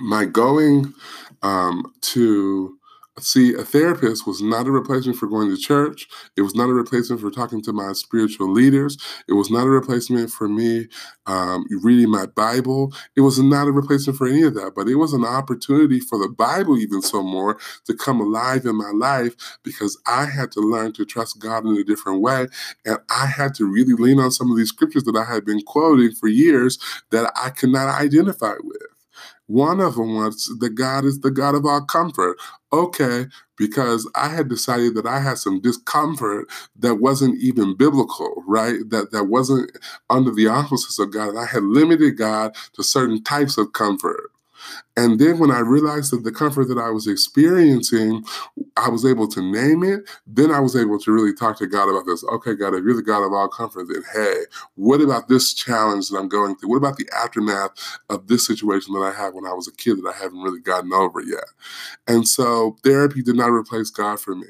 my 0.00 0.24
going 0.24 0.94
um, 1.42 1.94
to 2.02 2.78
see 3.18 3.54
a 3.54 3.62
therapist 3.64 4.26
was 4.26 4.40
not 4.40 4.66
a 4.66 4.70
replacement 4.70 5.18
for 5.18 5.26
going 5.26 5.50
to 5.50 5.56
church. 5.56 6.06
It 6.36 6.42
was 6.42 6.54
not 6.54 6.68
a 6.68 6.74
replacement 6.74 7.20
for 7.20 7.30
talking 7.30 7.62
to 7.62 7.72
my 7.72 7.92
spiritual 7.92 8.50
leaders. 8.52 8.96
It 9.28 9.34
was 9.34 9.50
not 9.50 9.66
a 9.66 9.70
replacement 9.70 10.30
for 10.30 10.48
me 10.48 10.88
um, 11.26 11.64
reading 11.82 12.10
my 12.10 12.26
Bible. 12.26 12.92
It 13.16 13.22
was 13.22 13.38
not 13.38 13.68
a 13.68 13.72
replacement 13.72 14.18
for 14.18 14.26
any 14.26 14.42
of 14.42 14.54
that, 14.54 14.72
but 14.74 14.88
it 14.88 14.96
was 14.96 15.12
an 15.12 15.24
opportunity 15.24 16.00
for 16.00 16.18
the 16.18 16.28
Bible, 16.28 16.78
even 16.78 17.02
so 17.02 17.22
more, 17.22 17.58
to 17.86 17.94
come 17.94 18.20
alive 18.20 18.64
in 18.64 18.76
my 18.76 18.90
life 18.90 19.34
because 19.64 20.00
I 20.06 20.26
had 20.26 20.52
to 20.52 20.60
learn 20.60 20.92
to 20.94 21.04
trust 21.04 21.40
God 21.40 21.64
in 21.66 21.76
a 21.76 21.84
different 21.84 22.22
way. 22.22 22.46
And 22.84 22.98
I 23.10 23.26
had 23.26 23.54
to 23.56 23.66
really 23.66 23.94
lean 23.94 24.20
on 24.20 24.30
some 24.30 24.50
of 24.50 24.56
these 24.56 24.68
scriptures 24.68 25.04
that 25.04 25.16
I 25.16 25.24
had 25.32 25.44
been 25.44 25.60
quoting 25.62 26.12
for 26.12 26.28
years 26.28 26.78
that 27.10 27.32
I 27.36 27.50
could 27.50 27.70
not 27.70 27.88
identify 27.88 28.54
with. 28.62 28.82
One 29.50 29.80
of 29.80 29.96
them 29.96 30.14
was 30.14 30.46
that 30.60 30.76
God 30.76 31.04
is 31.04 31.20
the 31.20 31.30
God 31.30 31.56
of 31.56 31.66
all 31.66 31.84
comfort. 31.84 32.38
Okay, 32.72 33.26
because 33.58 34.08
I 34.14 34.28
had 34.28 34.48
decided 34.48 34.94
that 34.96 35.06
I 35.06 35.20
had 35.20 35.38
some 35.38 35.60
discomfort 35.60 36.48
that 36.76 36.96
wasn't 36.96 37.42
even 37.42 37.76
biblical, 37.76 38.44
right? 38.46 38.78
That 38.90 39.10
that 39.12 39.24
wasn't 39.24 39.72
under 40.10 40.30
the 40.32 40.48
auspices 40.48 41.00
of 41.00 41.12
God. 41.12 41.36
I 41.36 41.46
had 41.46 41.64
limited 41.64 42.18
God 42.18 42.54
to 42.74 42.84
certain 42.84 43.24
types 43.24 43.58
of 43.58 43.72
comfort. 43.72 44.30
And 44.96 45.18
then 45.18 45.38
when 45.38 45.50
I 45.50 45.60
realized 45.60 46.12
that 46.12 46.24
the 46.24 46.32
comfort 46.32 46.68
that 46.68 46.78
I 46.78 46.90
was 46.90 47.06
experiencing, 47.06 48.24
I 48.76 48.88
was 48.88 49.06
able 49.06 49.28
to 49.28 49.40
name 49.40 49.82
it. 49.82 50.08
Then 50.26 50.50
I 50.50 50.60
was 50.60 50.76
able 50.76 50.98
to 50.98 51.12
really 51.12 51.32
talk 51.32 51.58
to 51.58 51.66
God 51.66 51.88
about 51.88 52.06
this. 52.06 52.24
Okay, 52.24 52.54
God, 52.54 52.74
if 52.74 52.84
you're 52.84 52.94
the 52.94 53.02
God 53.02 53.24
of 53.24 53.32
all 53.32 53.48
comfort, 53.48 53.88
then 53.88 54.02
hey, 54.12 54.42
what 54.74 55.00
about 55.00 55.28
this 55.28 55.54
challenge 55.54 56.08
that 56.08 56.18
I'm 56.18 56.28
going 56.28 56.56
through? 56.56 56.70
What 56.70 56.76
about 56.76 56.96
the 56.96 57.08
aftermath 57.16 57.70
of 58.10 58.26
this 58.26 58.46
situation 58.46 58.94
that 58.94 59.00
I 59.00 59.12
had 59.12 59.34
when 59.34 59.46
I 59.46 59.52
was 59.52 59.68
a 59.68 59.72
kid 59.72 60.02
that 60.02 60.14
I 60.14 60.22
haven't 60.22 60.42
really 60.42 60.60
gotten 60.60 60.92
over 60.92 61.20
yet? 61.22 61.44
And 62.06 62.26
so 62.28 62.76
therapy 62.84 63.22
did 63.22 63.36
not 63.36 63.50
replace 63.50 63.90
God 63.90 64.20
for 64.20 64.34
me. 64.34 64.48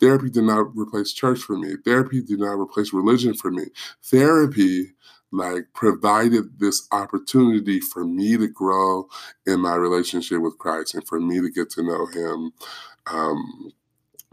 Therapy 0.00 0.28
did 0.28 0.44
not 0.44 0.76
replace 0.76 1.12
church 1.12 1.38
for 1.38 1.56
me. 1.56 1.76
Therapy 1.84 2.20
did 2.20 2.40
not 2.40 2.58
replace 2.58 2.92
religion 2.92 3.34
for 3.34 3.50
me. 3.50 3.64
Therapy 4.02 4.92
like 5.36 5.66
provided 5.74 6.58
this 6.58 6.86
opportunity 6.92 7.80
for 7.80 8.04
me 8.04 8.36
to 8.36 8.48
grow 8.48 9.08
in 9.46 9.60
my 9.60 9.74
relationship 9.74 10.40
with 10.40 10.58
Christ 10.58 10.94
and 10.94 11.06
for 11.06 11.20
me 11.20 11.40
to 11.40 11.50
get 11.50 11.70
to 11.70 11.82
know 11.82 12.06
him 12.06 12.52
um, 13.06 13.72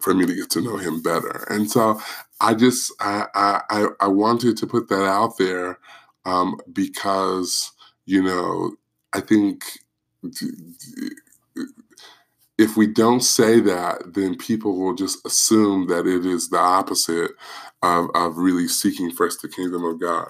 for 0.01 0.13
me 0.13 0.25
to 0.25 0.35
get 0.35 0.49
to 0.51 0.61
know 0.61 0.77
him 0.77 1.01
better. 1.01 1.45
And 1.49 1.69
so 1.69 1.99
I 2.39 2.53
just 2.53 2.91
I 2.99 3.61
I 3.69 3.87
I 3.99 4.07
wanted 4.07 4.57
to 4.57 4.67
put 4.67 4.89
that 4.89 5.05
out 5.05 5.37
there 5.37 5.79
um, 6.25 6.59
because 6.71 7.71
you 8.05 8.21
know 8.23 8.75
I 9.13 9.21
think 9.21 9.63
if 12.57 12.77
we 12.77 12.85
don't 12.85 13.21
say 13.21 13.59
that, 13.61 14.13
then 14.13 14.37
people 14.37 14.77
will 14.77 14.93
just 14.93 15.25
assume 15.25 15.87
that 15.87 16.05
it 16.05 16.25
is 16.25 16.49
the 16.49 16.57
opposite 16.59 17.31
of, 17.81 18.09
of 18.13 18.37
really 18.37 18.67
seeking 18.67 19.11
first 19.11 19.41
the 19.41 19.47
kingdom 19.47 19.83
of 19.83 19.99
God. 19.99 20.29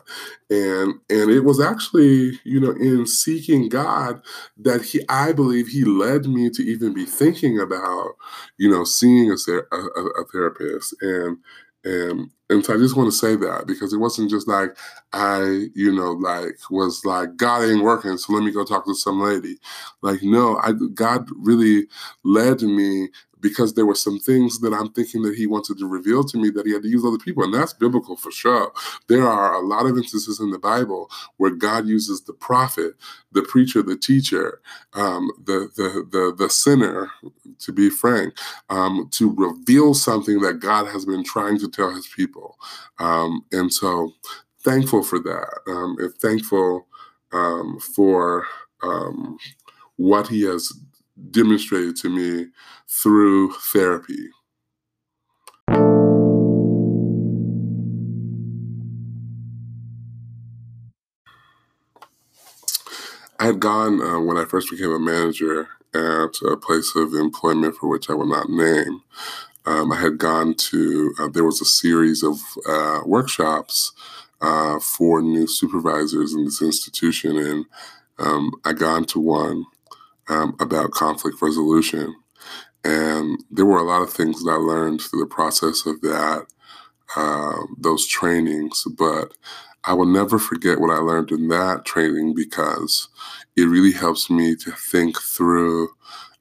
And 0.50 0.96
and 1.10 1.30
it 1.30 1.42
was 1.42 1.60
actually, 1.60 2.40
you 2.44 2.60
know, 2.60 2.72
in 2.72 3.06
seeking 3.06 3.68
God 3.70 4.22
that 4.58 4.82
he 4.84 5.02
I 5.10 5.34
believe 5.34 5.68
he 5.68 5.84
led 5.84 6.26
me 6.26 6.50
to 6.52 6.64
even 6.64 6.94
be 6.94 7.06
thinking 7.06 7.60
about, 7.60 8.12
you 8.58 8.70
know, 8.70 8.86
seeing 8.86 9.32
a, 9.32 9.76
a, 9.76 9.78
a 9.78 10.26
therapist 10.32 10.96
and 11.02 11.38
and 11.84 12.30
and 12.50 12.66
so 12.66 12.74
I 12.74 12.78
just 12.78 12.98
want 12.98 13.12
to 13.12 13.18
say 13.18 13.36
that 13.38 13.66
because 13.66 13.94
it 13.94 13.98
wasn't 13.98 14.30
just 14.30 14.48
like 14.48 14.78
I, 15.14 15.68
you 15.74 15.92
know, 15.94 16.12
like 16.12 16.58
was 16.70 17.06
like 17.06 17.36
God 17.38 17.64
ain't 17.64 17.84
working, 17.84 18.18
so 18.18 18.34
let 18.34 18.44
me 18.44 18.52
go 18.52 18.64
talk 18.66 18.86
to 18.86 18.96
some 18.96 19.22
lady. 19.22 19.58
Like 20.02 20.22
no, 20.24 20.58
I 20.58 20.74
God 20.94 21.28
really 21.36 21.88
led 22.24 22.62
me 22.62 23.10
because 23.42 23.74
there 23.74 23.86
were 23.86 23.96
some 23.96 24.20
things 24.20 24.60
that 24.60 24.74
I'm 24.74 24.92
thinking 24.92 25.24
that 25.24 25.36
he 25.36 25.48
wanted 25.48 25.78
to 25.80 25.88
reveal 25.88 26.24
to 26.26 26.38
me 26.38 26.50
that 26.52 26.66
he 26.66 26.74
had 26.74 26.84
to 26.84 26.88
use 26.88 27.04
other 27.04 27.18
people. 27.18 27.44
And 27.44 27.54
that's 27.54 27.74
biblical 27.74 28.16
for 28.16 28.32
sure. 28.32 28.72
There 29.08 29.28
are 29.28 29.56
a 29.56 29.66
lot 29.66 29.86
of 29.86 29.98
instances 29.98 30.40
in 30.40 30.52
the 30.52 30.60
Bible 30.60 31.10
where 31.38 31.52
God 31.52 31.88
uses 31.88 32.22
the 32.22 32.34
prophet, 32.34 32.94
the 33.32 33.42
preacher, 33.44 33.82
the 33.82 33.98
teacher, 33.98 34.62
um, 34.94 35.32
the, 35.44 35.70
the, 35.76 36.08
the, 36.12 36.36
the 36.38 36.50
sinner, 36.50 37.12
to 37.60 37.72
be 37.72 37.90
frank, 37.90 38.34
um, 38.70 39.10
to 39.12 39.34
reveal 39.36 39.94
something 39.94 40.40
that 40.42 40.60
God 40.60 40.88
has 40.88 41.06
been 41.06 41.24
trying 41.24 41.60
to 41.60 41.70
tell 41.70 41.94
his 41.94 42.08
people. 42.08 42.58
Um, 43.00 43.46
and 43.52 43.74
so 43.74 44.14
thankful 44.64 45.04
for 45.04 45.20
that. 45.20 45.60
Um, 45.68 45.98
thankful 46.22 46.88
um, 47.32 47.80
for 47.80 48.46
um, 48.84 49.38
what 49.98 50.28
he 50.28 50.44
has 50.44 50.72
demonstrated 51.30 51.96
to 51.98 52.10
me 52.10 52.48
through 52.88 53.54
therapy. 53.54 54.30
I 63.40 63.46
had 63.46 63.60
gone 63.60 64.02
uh, 64.02 64.20
when 64.20 64.38
I 64.38 64.46
first 64.46 64.70
became 64.70 64.92
a 64.92 65.00
manager 65.00 65.68
at 65.96 66.42
a 66.48 66.56
place 66.56 66.96
of 66.96 67.16
employment 67.16 67.76
for 67.76 67.90
which 67.90 68.10
I 68.10 68.14
will 68.14 68.28
not 68.28 68.50
name. 68.50 69.02
Um, 69.66 69.92
I 69.92 69.96
had 70.00 70.18
gone 70.18 70.54
to, 70.56 71.14
uh, 71.20 71.28
there 71.28 71.44
was 71.44 71.60
a 71.60 71.66
series 71.66 72.24
of 72.24 72.40
uh, 72.68 73.02
workshops 73.06 73.94
uh, 74.42 74.80
for 74.80 75.22
new 75.22 75.48
supervisors 75.48 76.34
in 76.34 76.46
this 76.46 76.62
institution, 76.62 77.38
and 77.38 77.66
um, 78.20 78.52
I 78.64 78.74
gone 78.74 79.06
to 79.06 79.20
one 79.20 79.66
um, 80.30 80.56
about 80.60 80.92
conflict 80.92 81.42
resolution. 81.42 82.16
And 82.84 83.44
there 83.52 83.66
were 83.66 83.80
a 83.80 83.84
lot 83.84 84.02
of 84.02 84.12
things 84.12 84.44
that 84.44 84.52
I 84.52 84.56
learned 84.56 85.02
through 85.02 85.22
the 85.22 85.26
process 85.28 85.86
of 85.86 86.02
that, 86.02 86.46
uh, 87.16 87.58
those 87.80 88.08
trainings. 88.08 88.84
But 88.98 89.34
I 89.84 89.94
will 89.94 90.06
never 90.06 90.40
forget 90.40 90.80
what 90.80 90.92
I 90.92 91.00
learned 91.00 91.32
in 91.32 91.48
that 91.50 91.86
training 91.86 92.36
because 92.36 93.10
it 93.56 93.64
really 93.64 93.92
helps 93.94 94.30
me 94.30 94.56
to 94.58 94.72
think 94.72 95.20
through 95.20 95.90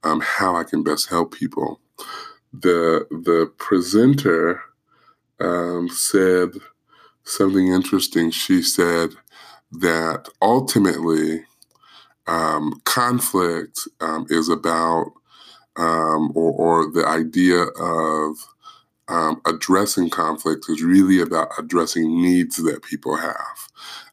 um, 0.04 0.20
how 0.20 0.56
I 0.56 0.64
can 0.64 0.82
best 0.82 1.08
help 1.10 1.34
people. 1.34 1.80
The 2.52 3.06
the 3.10 3.52
presenter 3.58 4.62
um, 5.40 5.88
said 5.88 6.50
something 7.24 7.68
interesting. 7.68 8.30
She 8.30 8.62
said 8.62 9.10
that 9.72 10.28
ultimately 10.42 11.44
um, 12.30 12.80
conflict 12.84 13.80
um, 14.00 14.24
is 14.30 14.48
about, 14.48 15.12
um, 15.76 16.30
or, 16.34 16.52
or, 16.52 16.92
the 16.92 17.04
idea 17.04 17.62
of 17.62 18.36
um, 19.08 19.42
addressing 19.46 20.10
conflict 20.10 20.66
is 20.68 20.80
really 20.82 21.20
about 21.20 21.48
addressing 21.58 22.22
needs 22.22 22.56
that 22.58 22.84
people 22.84 23.16
have. 23.16 23.68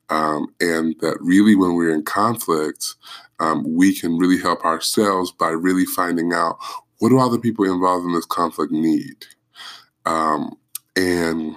Um, 0.10 0.48
and 0.60 0.96
that 1.02 1.18
really, 1.22 1.56
when 1.56 1.76
we're 1.76 1.94
in 1.94 2.04
conflict, 2.04 2.96
um, 3.40 3.64
we 3.76 3.94
can 3.94 4.18
really 4.18 4.42
help 4.42 4.66
ourselves 4.66 5.32
by 5.32 5.50
really 5.50 5.86
finding 5.86 6.34
out 6.34 6.58
what 6.98 7.10
do 7.10 7.20
other 7.20 7.38
people 7.38 7.66
involved 7.66 8.06
in 8.06 8.14
this 8.14 8.26
conflict 8.26 8.72
need. 8.72 9.26
and 10.96 11.56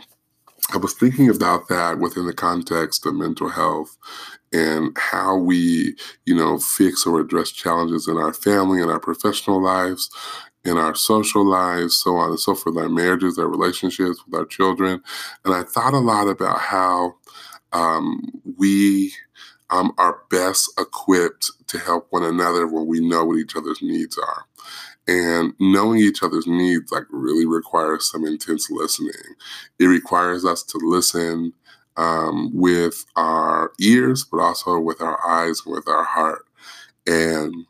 I 0.72 0.76
was 0.76 0.94
thinking 0.94 1.28
about 1.28 1.68
that 1.68 1.98
within 1.98 2.26
the 2.26 2.32
context 2.32 3.04
of 3.04 3.14
mental 3.14 3.48
health 3.48 3.96
and 4.52 4.96
how 4.96 5.36
we, 5.36 5.96
you 6.26 6.34
know, 6.34 6.58
fix 6.58 7.06
or 7.06 7.20
address 7.20 7.50
challenges 7.50 8.06
in 8.06 8.16
our 8.16 8.32
family 8.32 8.80
in 8.80 8.88
our 8.88 9.00
professional 9.00 9.60
lives, 9.60 10.10
in 10.64 10.76
our 10.76 10.94
social 10.94 11.44
lives, 11.44 12.00
so 12.00 12.16
on 12.16 12.30
and 12.30 12.40
so 12.40 12.54
forth, 12.54 12.76
our 12.76 12.88
marriages, 12.88 13.38
our 13.38 13.48
relationships 13.48 14.20
with 14.24 14.38
our 14.38 14.46
children. 14.46 15.02
And 15.44 15.54
I 15.54 15.62
thought 15.62 15.94
a 15.94 15.98
lot 15.98 16.28
about 16.28 16.60
how 16.60 17.14
um, 17.72 18.30
we 18.56 19.12
um, 19.70 19.92
are 19.98 20.20
best 20.30 20.70
equipped 20.78 21.50
to 21.68 21.78
help 21.78 22.08
one 22.10 22.24
another 22.24 22.66
when 22.66 22.86
we 22.86 23.00
know 23.00 23.24
what 23.24 23.38
each 23.38 23.56
other's 23.56 23.80
needs 23.82 24.18
are. 24.18 24.44
And 25.08 25.54
knowing 25.58 26.00
each 26.00 26.22
other's 26.22 26.46
needs 26.46 26.92
like 26.92 27.04
really 27.10 27.46
requires 27.46 28.10
some 28.10 28.24
intense 28.24 28.70
listening. 28.70 29.12
It 29.78 29.86
requires 29.86 30.44
us 30.44 30.62
to 30.64 30.78
listen 30.78 31.52
um, 31.96 32.50
with 32.54 33.04
our 33.16 33.72
ears, 33.80 34.24
but 34.24 34.40
also 34.40 34.78
with 34.78 35.00
our 35.00 35.18
eyes 35.26 35.62
and 35.64 35.74
with 35.74 35.88
our 35.88 36.04
heart. 36.04 36.44
And 37.06 37.66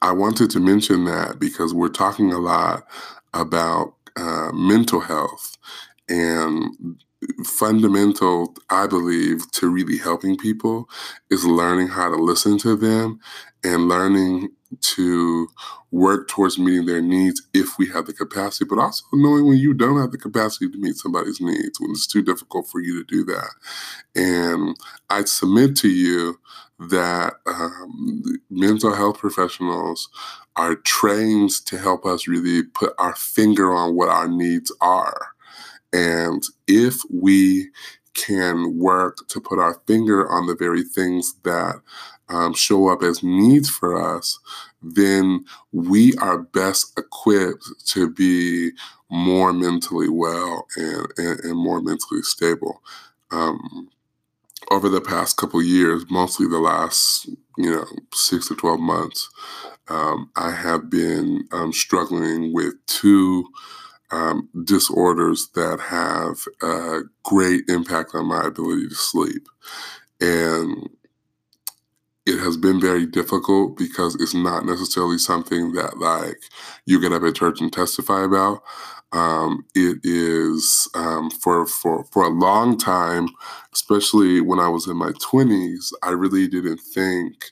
I 0.00 0.12
wanted 0.12 0.50
to 0.50 0.60
mention 0.60 1.04
that 1.04 1.38
because 1.38 1.72
we're 1.72 1.88
talking 1.88 2.32
a 2.32 2.38
lot 2.38 2.84
about 3.32 3.94
uh, 4.16 4.50
mental 4.52 5.00
health 5.00 5.56
and 6.08 6.98
fundamental, 7.44 8.54
I 8.68 8.86
believe, 8.86 9.50
to 9.52 9.68
really 9.68 9.98
helping 9.98 10.36
people 10.36 10.88
is 11.30 11.44
learning 11.44 11.88
how 11.88 12.10
to 12.10 12.16
listen 12.16 12.58
to 12.58 12.76
them 12.76 13.20
and 13.62 13.88
learning 13.88 14.50
to 14.80 15.48
work 15.90 16.28
towards 16.28 16.58
meeting 16.58 16.86
their 16.86 17.02
needs 17.02 17.42
if 17.52 17.78
we 17.78 17.88
have 17.88 18.06
the 18.06 18.12
capacity, 18.12 18.64
but 18.68 18.78
also 18.78 19.04
knowing 19.12 19.46
when 19.46 19.58
you 19.58 19.74
don't 19.74 20.00
have 20.00 20.10
the 20.10 20.18
capacity 20.18 20.68
to 20.70 20.78
meet 20.78 20.96
somebody's 20.96 21.40
needs, 21.40 21.80
when 21.80 21.90
it's 21.90 22.06
too 22.06 22.22
difficult 22.22 22.66
for 22.66 22.80
you 22.80 23.02
to 23.02 23.04
do 23.04 23.24
that. 23.24 23.50
And 24.14 24.76
I 25.10 25.24
submit 25.24 25.76
to 25.76 25.88
you 25.88 26.38
that 26.78 27.34
um, 27.46 28.22
mental 28.50 28.94
health 28.94 29.18
professionals 29.18 30.08
are 30.56 30.74
trained 30.76 31.50
to 31.66 31.78
help 31.78 32.04
us 32.04 32.26
really 32.26 32.62
put 32.62 32.94
our 32.98 33.14
finger 33.14 33.72
on 33.72 33.94
what 33.94 34.08
our 34.08 34.28
needs 34.28 34.72
are. 34.80 35.28
And 35.92 36.42
if 36.66 37.02
we 37.10 37.70
can 38.14 38.78
work 38.78 39.26
to 39.28 39.40
put 39.40 39.58
our 39.58 39.80
finger 39.86 40.28
on 40.30 40.46
the 40.46 40.54
very 40.54 40.82
things 40.82 41.34
that 41.44 41.80
um, 42.28 42.54
show 42.54 42.88
up 42.88 43.02
as 43.02 43.22
needs 43.22 43.68
for 43.68 44.16
us, 44.16 44.38
then 44.82 45.44
we 45.72 46.14
are 46.16 46.38
best 46.38 46.98
equipped 46.98 47.64
to 47.86 48.10
be 48.10 48.70
more 49.10 49.52
mentally 49.52 50.08
well 50.08 50.66
and, 50.76 51.06
and, 51.18 51.40
and 51.40 51.56
more 51.56 51.80
mentally 51.80 52.22
stable. 52.22 52.82
Um, 53.30 53.88
over 54.70 54.88
the 54.88 55.00
past 55.00 55.36
couple 55.36 55.62
years, 55.62 56.04
mostly 56.10 56.46
the 56.46 56.58
last 56.58 57.28
you 57.58 57.70
know 57.70 57.84
six 58.14 58.48
to 58.48 58.54
twelve 58.54 58.80
months, 58.80 59.28
um, 59.88 60.30
I 60.36 60.52
have 60.52 60.88
been 60.88 61.46
um, 61.52 61.72
struggling 61.72 62.54
with 62.54 62.74
two 62.86 63.44
um, 64.10 64.48
disorders 64.64 65.48
that 65.54 65.80
have 65.80 66.38
a 66.62 67.00
great 67.22 67.64
impact 67.68 68.14
on 68.14 68.26
my 68.26 68.46
ability 68.46 68.88
to 68.88 68.94
sleep, 68.94 69.48
and 70.20 70.88
it 72.26 72.38
has 72.38 72.56
been 72.56 72.80
very 72.80 73.06
difficult 73.06 73.76
because 73.76 74.14
it's 74.16 74.34
not 74.34 74.64
necessarily 74.64 75.18
something 75.18 75.72
that 75.72 75.98
like 75.98 76.38
you 76.86 77.00
get 77.00 77.12
up 77.12 77.22
at 77.22 77.34
church 77.34 77.60
and 77.60 77.72
testify 77.72 78.24
about. 78.24 78.62
Um, 79.12 79.66
it 79.74 79.98
is 80.04 80.88
um, 80.94 81.30
for 81.30 81.66
for 81.66 82.04
for 82.12 82.24
a 82.24 82.28
long 82.30 82.78
time, 82.78 83.28
especially 83.74 84.40
when 84.40 84.58
I 84.60 84.68
was 84.68 84.86
in 84.88 84.96
my 84.96 85.12
twenties. 85.20 85.92
I 86.02 86.10
really 86.10 86.48
didn't 86.48 86.78
think 86.80 87.50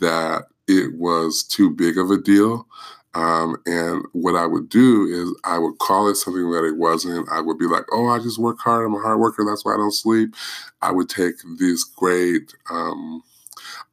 that 0.00 0.44
it 0.68 0.94
was 0.94 1.42
too 1.44 1.70
big 1.70 1.98
of 1.98 2.10
a 2.10 2.18
deal. 2.18 2.66
Um, 3.14 3.56
and 3.64 4.04
what 4.12 4.34
I 4.36 4.46
would 4.46 4.68
do 4.68 5.06
is 5.06 5.34
I 5.44 5.58
would 5.58 5.78
call 5.78 6.08
it 6.08 6.16
something 6.16 6.50
that 6.50 6.64
it 6.64 6.76
wasn't. 6.76 7.28
I 7.30 7.40
would 7.40 7.58
be 7.58 7.66
like, 7.66 7.84
"Oh, 7.92 8.08
I 8.08 8.18
just 8.18 8.38
work 8.38 8.58
hard. 8.60 8.84
I'm 8.86 8.94
a 8.94 9.00
hard 9.00 9.20
worker. 9.20 9.44
That's 9.44 9.64
why 9.64 9.74
I 9.74 9.78
don't 9.78 9.92
sleep." 9.94 10.34
I 10.82 10.92
would 10.92 11.08
take 11.08 11.36
this 11.58 11.84
great 11.84 12.54
um, 12.70 13.22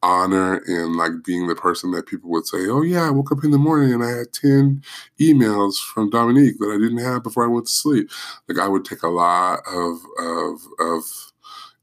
honor 0.04 0.62
and 0.68 0.96
like 0.96 1.12
being 1.24 1.48
the 1.48 1.56
person 1.56 1.90
that 1.92 2.06
people 2.06 2.30
would 2.30 2.46
say, 2.46 2.68
"Oh 2.68 2.82
yeah, 2.82 3.04
I 3.08 3.10
woke 3.10 3.32
up 3.32 3.44
in 3.44 3.52
the 3.52 3.58
morning 3.58 3.92
and 3.94 4.04
I 4.04 4.10
had 4.10 4.32
ten 4.34 4.82
emails 5.20 5.76
from 5.78 6.10
Dominique 6.10 6.58
that 6.60 6.70
I 6.74 6.78
didn't 6.78 6.98
have 7.04 7.22
before 7.24 7.44
I 7.44 7.48
went 7.48 7.66
to 7.66 7.72
sleep." 7.72 8.10
Like 8.48 8.58
I 8.58 8.68
would 8.68 8.84
take 8.84 9.02
a 9.04 9.08
lot 9.08 9.60
of 9.66 9.98
of 10.20 10.60
of 10.80 11.04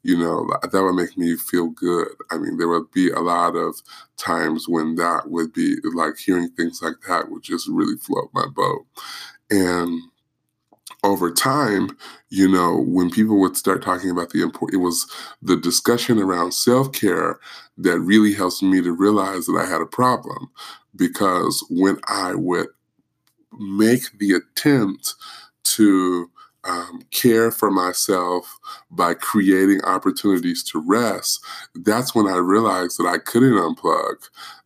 you 0.03 0.17
know 0.17 0.49
that 0.61 0.84
would 0.84 0.95
make 0.95 1.17
me 1.17 1.36
feel 1.36 1.67
good. 1.69 2.09
I 2.32 2.38
mean, 2.38 2.57
there 2.57 2.67
would 2.69 2.91
be 2.91 3.09
a 3.11 3.19
lot 3.19 3.55
of 3.55 3.76
times 4.17 4.67
when 4.67 4.95
that 4.95 5.30
would 5.30 5.53
be 5.53 5.76
like 5.95 6.17
hearing 6.17 6.49
things 6.51 6.82
like 6.82 6.95
that 7.07 7.30
would 7.30 7.43
just 7.43 7.67
really 7.67 7.97
float 7.97 8.30
my 8.34 8.47
boat, 8.55 8.86
and 9.51 10.01
over 11.04 11.32
time, 11.32 11.97
you 12.30 12.47
know, 12.47 12.84
when 12.88 13.10
people 13.10 13.39
would 13.39 13.58
start 13.58 13.82
talking 13.84 14.10
about 14.12 14.30
the 14.30 14.41
import, 14.41 14.74
it 14.74 14.78
was 14.78 15.08
the 15.41 15.58
discussion 15.58 16.20
around 16.20 16.54
self 16.54 16.91
care 16.91 17.39
that 17.78 17.99
really 17.99 18.34
helps 18.34 18.62
me 18.62 18.82
to 18.82 18.91
realize 18.91 19.45
that 19.45 19.60
I 19.60 19.70
had 19.70 19.82
a 19.82 19.86
problem. 19.86 20.52
Because 20.95 21.66
when 21.70 21.97
I 22.08 22.36
would 22.36 22.68
make 23.58 24.18
the 24.20 24.34
attempt 24.34 25.16
to 25.64 26.30
um, 26.64 27.02
care 27.12 27.49
for 27.52 27.72
myself 27.72 28.60
by 28.91 29.14
creating 29.16 29.84
opportunities 29.84 30.64
to 30.66 30.84
rest, 30.86 31.43
that's 31.76 32.14
when 32.14 32.28
I 32.28 32.38
realized 32.38 32.99
that 32.99 33.08
I 33.08 33.18
couldn't 33.18 33.54
unplug 33.54 34.16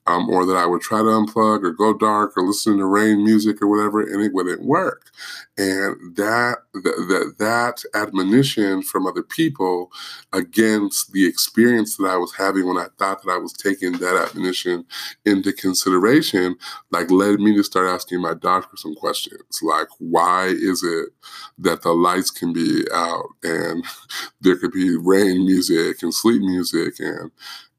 um, 0.07 0.29
or 0.29 0.45
that 0.45 0.55
I 0.55 0.65
would 0.65 0.81
try 0.81 0.99
to 0.99 1.05
unplug 1.05 1.63
or 1.63 1.71
go 1.71 1.93
dark 1.93 2.37
or 2.37 2.43
listen 2.43 2.77
to 2.77 2.85
rain 2.85 3.23
music 3.23 3.61
or 3.61 3.67
whatever, 3.67 4.01
and 4.01 4.21
it 4.21 4.33
wouldn't 4.33 4.63
work. 4.63 5.09
And 5.57 6.15
that 6.15 6.57
that 6.73 7.35
that 7.39 7.83
admonition 7.95 8.83
from 8.83 9.07
other 9.07 9.23
people 9.23 9.91
against 10.33 11.11
the 11.11 11.25
experience 11.25 11.97
that 11.97 12.07
I 12.07 12.17
was 12.17 12.35
having 12.35 12.67
when 12.67 12.77
I 12.77 12.87
thought 12.99 13.23
that 13.23 13.31
I 13.31 13.37
was 13.37 13.53
taking 13.53 13.93
that 13.93 14.29
admonition 14.29 14.85
into 15.25 15.51
consideration, 15.53 16.55
like 16.91 17.09
led 17.09 17.39
me 17.39 17.55
to 17.55 17.63
start 17.63 17.87
asking 17.87 18.21
my 18.21 18.33
doctor 18.35 18.77
some 18.77 18.95
questions, 18.95 19.61
like 19.63 19.87
why 19.97 20.47
is 20.47 20.83
it 20.83 21.09
that 21.57 21.81
the 21.81 21.93
lights 21.93 22.29
can 22.29 22.53
be 22.53 22.85
out 22.93 23.29
and 23.43 23.83
there 24.41 24.57
could 24.57 24.71
be 24.71 24.97
rain 24.97 25.45
music 25.45 26.03
and 26.03 26.13
sleep 26.13 26.41
music 26.41 26.99
and 26.99 27.31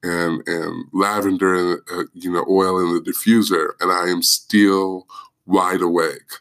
and 0.07 0.47
and 0.47 0.85
lavender 0.93 1.83
uh, 1.93 2.05
you 2.15 2.31
know 2.31 2.45
oil 2.49 2.79
in 2.79 2.95
the 2.95 3.01
diffuser, 3.01 3.71
and 3.81 3.91
I 3.91 4.09
am 4.09 4.23
still 4.23 5.07
wide 5.47 5.83
awake. 5.83 6.33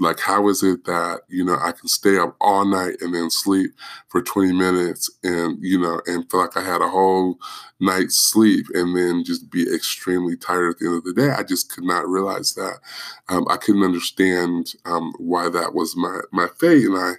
Like, 0.00 0.20
how 0.20 0.48
is 0.48 0.62
it 0.64 0.84
that 0.86 1.20
you 1.28 1.44
know 1.44 1.54
I 1.54 1.72
can 1.72 1.86
stay 1.86 2.18
up 2.18 2.36
all 2.40 2.64
night 2.64 2.96
and 3.00 3.14
then 3.14 3.30
sleep 3.30 3.70
for 4.08 4.22
20 4.22 4.52
minutes, 4.52 5.10
and 5.22 5.58
you 5.60 5.78
know, 5.78 6.00
and 6.06 6.28
feel 6.30 6.40
like 6.40 6.56
I 6.56 6.64
had 6.64 6.80
a 6.80 6.88
whole 6.88 7.38
night's 7.78 8.16
sleep, 8.16 8.66
and 8.74 8.96
then 8.96 9.22
just 9.24 9.50
be 9.50 9.62
extremely 9.72 10.36
tired 10.36 10.70
at 10.70 10.78
the 10.78 10.86
end 10.86 10.96
of 10.96 11.04
the 11.04 11.12
day? 11.12 11.30
I 11.30 11.44
just 11.44 11.72
could 11.72 11.84
not 11.84 12.08
realize 12.08 12.54
that. 12.54 12.80
Um, 13.28 13.46
I 13.48 13.56
couldn't 13.56 13.84
understand 13.84 14.74
um, 14.84 15.12
why 15.18 15.48
that 15.48 15.74
was 15.74 15.94
my 15.96 16.20
my 16.32 16.48
fate, 16.58 16.86
and 16.86 16.96
I 16.96 17.12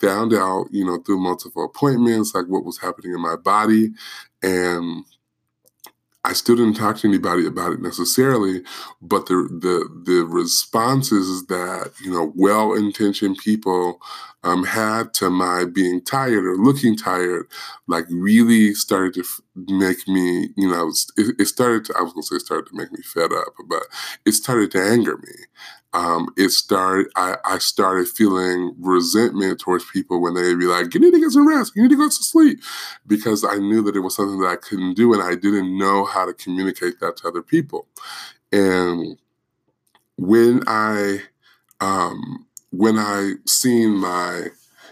found 0.00 0.32
out, 0.34 0.66
you 0.70 0.84
know, 0.84 0.98
through 0.98 1.20
multiple 1.20 1.64
appointments, 1.64 2.34
like 2.34 2.46
what 2.46 2.64
was 2.64 2.78
happening 2.78 3.14
in 3.14 3.20
my 3.20 3.36
body, 3.36 3.90
and 4.42 5.04
I 6.28 6.34
still 6.34 6.56
didn't 6.56 6.74
talk 6.74 6.98
to 6.98 7.08
anybody 7.08 7.46
about 7.46 7.72
it 7.72 7.80
necessarily, 7.80 8.62
but 9.00 9.26
the 9.26 9.34
the 9.50 9.88
the 10.04 10.24
responses 10.26 11.46
that 11.46 11.92
you 12.04 12.10
know 12.12 12.32
well-intentioned 12.36 13.38
people 13.38 14.00
um, 14.44 14.64
had 14.64 15.14
to 15.14 15.30
my 15.30 15.64
being 15.64 16.02
tired 16.04 16.44
or 16.44 16.56
looking 16.56 16.96
tired, 16.96 17.46
like 17.86 18.04
really 18.10 18.74
started 18.74 19.14
to 19.14 19.20
f- 19.20 19.40
make 19.56 20.06
me, 20.06 20.50
you 20.56 20.68
know, 20.70 20.92
it, 21.16 21.34
it 21.40 21.46
started 21.46 21.84
to 21.86 21.94
I 21.98 22.02
was 22.02 22.12
gonna 22.12 22.22
say 22.22 22.38
started 22.38 22.68
to 22.70 22.76
make 22.76 22.92
me 22.92 23.02
fed 23.02 23.32
up, 23.32 23.54
but 23.66 23.82
it 24.26 24.32
started 24.32 24.70
to 24.72 24.82
anger 24.82 25.16
me 25.16 25.32
um, 25.94 26.28
it 26.36 26.50
started 26.50 27.10
I, 27.16 27.36
I, 27.44 27.58
started 27.58 28.08
feeling 28.08 28.74
resentment 28.78 29.58
towards 29.58 29.86
people 29.90 30.20
when 30.20 30.34
they'd 30.34 30.58
be 30.58 30.66
like 30.66 30.92
you 30.92 31.00
need 31.00 31.12
to 31.12 31.20
get 31.20 31.30
some 31.30 31.48
rest. 31.48 31.72
You 31.74 31.82
need 31.82 31.90
to 31.90 31.96
go 31.96 32.08
to 32.08 32.14
sleep. 32.14 32.60
Because 33.06 33.44
i 33.44 33.56
knew 33.56 33.82
that 33.82 33.96
it 33.96 34.00
was 34.00 34.16
something 34.16 34.38
that 34.40 34.48
i 34.48 34.56
couldn't 34.56 34.94
do 34.94 35.14
and 35.14 35.22
i 35.22 35.34
didn't 35.34 35.78
know 35.78 36.04
how 36.04 36.26
to 36.26 36.34
communicate 36.34 37.00
that 37.00 37.16
to 37.18 37.28
other 37.28 37.42
people. 37.42 37.86
And 38.52 39.18
when 40.16 40.62
i 40.66 41.22
um, 41.80 42.46
when 42.70 42.98
i 42.98 43.32
seen 43.46 43.96
my 43.96 44.48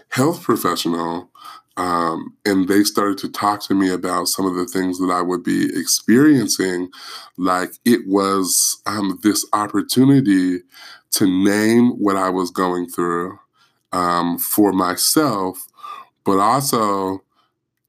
health 0.09 0.41
professional 0.41 1.29
um, 1.77 2.35
and 2.45 2.67
they 2.67 2.83
started 2.83 3.19
to 3.19 3.29
talk 3.29 3.61
to 3.63 3.75
me 3.75 3.91
about 3.91 4.27
some 4.27 4.45
of 4.45 4.55
the 4.55 4.65
things 4.65 4.99
that 4.99 5.11
I 5.11 5.21
would 5.21 5.43
be 5.43 5.69
experiencing. 5.79 6.89
Like 7.37 7.71
it 7.85 8.01
was 8.07 8.81
um, 8.85 9.19
this 9.23 9.45
opportunity 9.53 10.59
to 11.11 11.25
name 11.25 11.91
what 11.91 12.15
I 12.15 12.29
was 12.29 12.51
going 12.51 12.89
through 12.89 13.37
um, 13.93 14.37
for 14.39 14.73
myself, 14.73 15.67
but 16.25 16.39
also, 16.39 17.23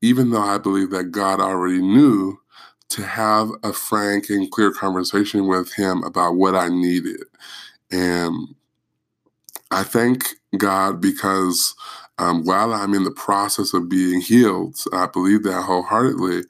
even 0.01 0.31
though 0.31 0.43
I 0.43 0.59
believe 0.59 0.91
that 0.91 1.11
God 1.11 1.41
already 1.41 1.83
knew, 1.83 2.39
to 2.91 3.03
have 3.03 3.51
a 3.63 3.73
frank 3.73 4.31
and 4.31 4.51
clear 4.51 4.71
conversation 4.71 5.47
with 5.47 5.75
Him 5.75 6.03
about 6.05 6.37
what 6.37 6.55
I 6.55 6.69
needed. 6.69 7.23
And 7.91 8.55
I 9.71 9.83
thank 9.83 10.25
God 10.57 11.01
because 11.01 11.75
um, 12.19 12.45
while 12.45 12.73
I'm 12.73 12.95
in 12.95 13.05
the 13.05 13.11
process 13.11 13.75
of 13.75 13.89
being 13.89 14.21
healed, 14.21 14.77
I 14.93 15.07
believe 15.07 15.45
that 15.45 15.63
wholeheartedly. 15.63 16.45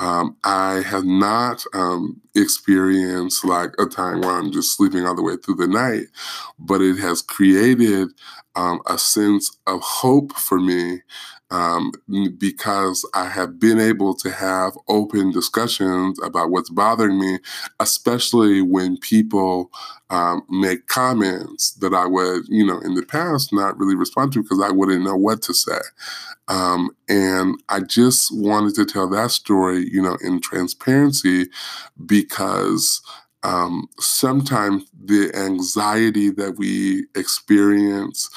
Um, 0.00 0.36
I 0.44 0.82
have 0.86 1.04
not 1.04 1.64
um, 1.74 2.20
experienced 2.36 3.44
like 3.44 3.70
a 3.78 3.86
time 3.86 4.20
where 4.20 4.30
I'm 4.30 4.52
just 4.52 4.76
sleeping 4.76 5.04
all 5.04 5.16
the 5.16 5.22
way 5.24 5.36
through 5.36 5.56
the 5.56 5.66
night, 5.66 6.04
but 6.58 6.80
it 6.80 6.98
has 6.98 7.20
created 7.20 8.08
um, 8.54 8.80
a 8.86 8.96
sense 8.96 9.56
of 9.66 9.80
hope 9.82 10.34
for 10.34 10.60
me 10.60 11.02
um, 11.50 11.92
because 12.38 13.08
I 13.14 13.28
have 13.28 13.58
been 13.58 13.80
able 13.80 14.14
to 14.16 14.30
have 14.30 14.76
open 14.88 15.32
discussions 15.32 16.18
about 16.22 16.50
what's 16.50 16.70
bothering 16.70 17.18
me, 17.18 17.38
especially 17.80 18.60
when 18.60 18.98
people 18.98 19.70
um, 20.10 20.42
make 20.50 20.86
comments 20.86 21.72
that 21.72 21.94
I 21.94 22.06
would, 22.06 22.44
you 22.48 22.66
know, 22.66 22.78
in 22.80 22.94
the 22.94 23.04
past 23.04 23.52
not 23.52 23.78
really 23.78 23.94
respond 23.94 24.32
to 24.34 24.42
because 24.42 24.60
I 24.60 24.70
wouldn't 24.70 25.04
know 25.04 25.16
what 25.16 25.42
to 25.42 25.54
say. 25.54 25.80
Um, 26.48 26.90
and 27.08 27.62
I 27.68 27.80
just 27.80 28.30
wanted 28.34 28.74
to 28.76 28.84
tell 28.84 29.08
that 29.10 29.30
story, 29.30 29.88
you 29.90 30.02
know, 30.02 30.16
in 30.22 30.40
transparency 30.40 31.46
because 32.04 33.02
um, 33.42 33.88
sometimes 33.98 34.84
the 35.04 35.30
anxiety 35.34 36.30
that 36.30 36.56
we 36.56 37.06
experience 37.14 38.28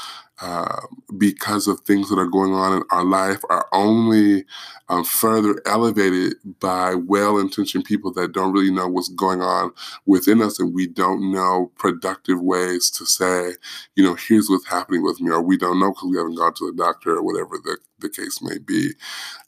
uh, 0.42 0.82
because 1.18 1.68
of 1.68 1.80
things 1.82 2.10
that 2.10 2.18
are 2.18 2.28
going 2.28 2.54
on 2.54 2.74
in 2.78 2.84
our 2.92 3.04
life 3.06 3.40
are 3.50 3.68
only 3.74 4.44
um, 4.90 5.04
further 5.04 5.62
elevated 5.68 6.34
by 6.60 6.96
well 6.96 7.38
intentioned 7.38 7.86
people 7.86 8.12
that 8.14 8.32
don't 8.34 8.52
really 8.52 8.72
know 8.72 8.88
what's 8.88 9.10
going 9.10 9.42
on 9.42 9.72
within 10.06 10.42
us 10.42 10.60
and 10.60 10.74
we 10.74 10.88
don't 10.88 11.32
know 11.32 11.72
productive 11.78 12.42
ways 12.42 12.90
to 12.90 13.06
say, 13.06 13.52
you 13.96 14.04
know, 14.04 14.16
here's 14.16 14.50
what's 14.50 14.68
happening 14.68 15.04
with 15.04 15.22
me, 15.22 15.32
or 15.32 15.42
we 15.42 15.58
don't 15.58 15.80
know 15.80 15.92
because 15.92 16.10
we 16.10 16.18
haven't 16.18 16.36
gone 16.36 16.54
to 16.56 16.72
the 16.72 16.78
doctor 16.78 17.16
or 17.16 17.24
whatever 17.24 17.58
the, 17.64 17.78
the 18.00 18.10
case 18.10 18.42
may 18.42 18.58
be. 18.58 18.92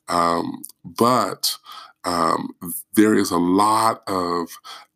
Um, 0.09 0.63
but 0.83 1.57
um, 2.05 2.49
there 2.95 3.15
is 3.15 3.31
a 3.31 3.37
lot 3.37 4.03
of 4.07 4.49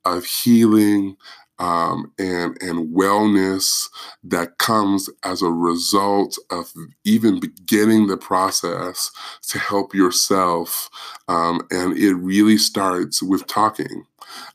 of 0.06 0.24
healing 0.26 1.18
um, 1.60 2.12
and 2.20 2.62
and 2.62 2.95
wellness 2.95 3.88
that 4.24 4.58
comes 4.58 5.10
as 5.24 5.41
a 5.41 5.51
result 5.51 6.38
of 6.51 6.72
even 7.03 7.39
beginning 7.39 8.08
the 8.08 8.18
process 8.18 9.12
to 9.49 9.60
help 9.60 9.93
yourself, 9.93 10.89
um, 11.28 11.62
and 11.72 11.97
it 11.97 12.14
really 12.16 12.58
starts 12.58 13.22
with 13.22 13.47
talking. 13.47 14.05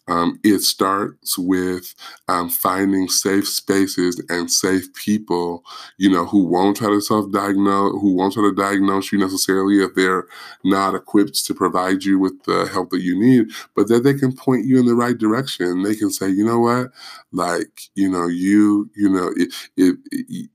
Um, 0.08 0.38
it 0.42 0.60
starts 0.60 1.38
with 1.38 1.94
um, 2.28 2.48
finding 2.48 3.08
safe 3.08 3.48
spaces 3.48 4.22
and 4.28 4.50
safe 4.50 4.92
people, 4.94 5.64
you 5.96 6.10
know, 6.10 6.26
who 6.26 6.44
won't 6.44 6.76
try 6.76 6.88
to 6.88 7.00
self-diagnose, 7.00 7.92
who 8.00 8.14
won't 8.14 8.34
try 8.34 8.42
to 8.42 8.54
diagnose 8.54 9.12
you 9.12 9.18
necessarily 9.18 9.82
if 9.82 9.94
they're 9.94 10.26
not 10.64 10.94
equipped 10.94 11.44
to 11.46 11.54
provide 11.54 12.04
you 12.04 12.18
with 12.18 12.42
the 12.44 12.68
help 12.72 12.90
that 12.90 13.02
you 13.02 13.18
need, 13.18 13.50
but 13.76 13.88
that 13.88 14.02
they 14.02 14.14
can 14.14 14.34
point 14.34 14.66
you 14.66 14.78
in 14.78 14.86
the 14.86 14.94
right 14.94 15.18
direction. 15.18 15.82
They 15.82 15.94
can 15.94 16.10
say, 16.10 16.28
you 16.28 16.44
know 16.44 16.58
what, 16.58 16.90
like, 17.32 17.82
you 17.94 18.10
know, 18.10 18.26
you, 18.26 18.90
you 18.96 19.08
know, 19.08 19.32
it 19.36 19.96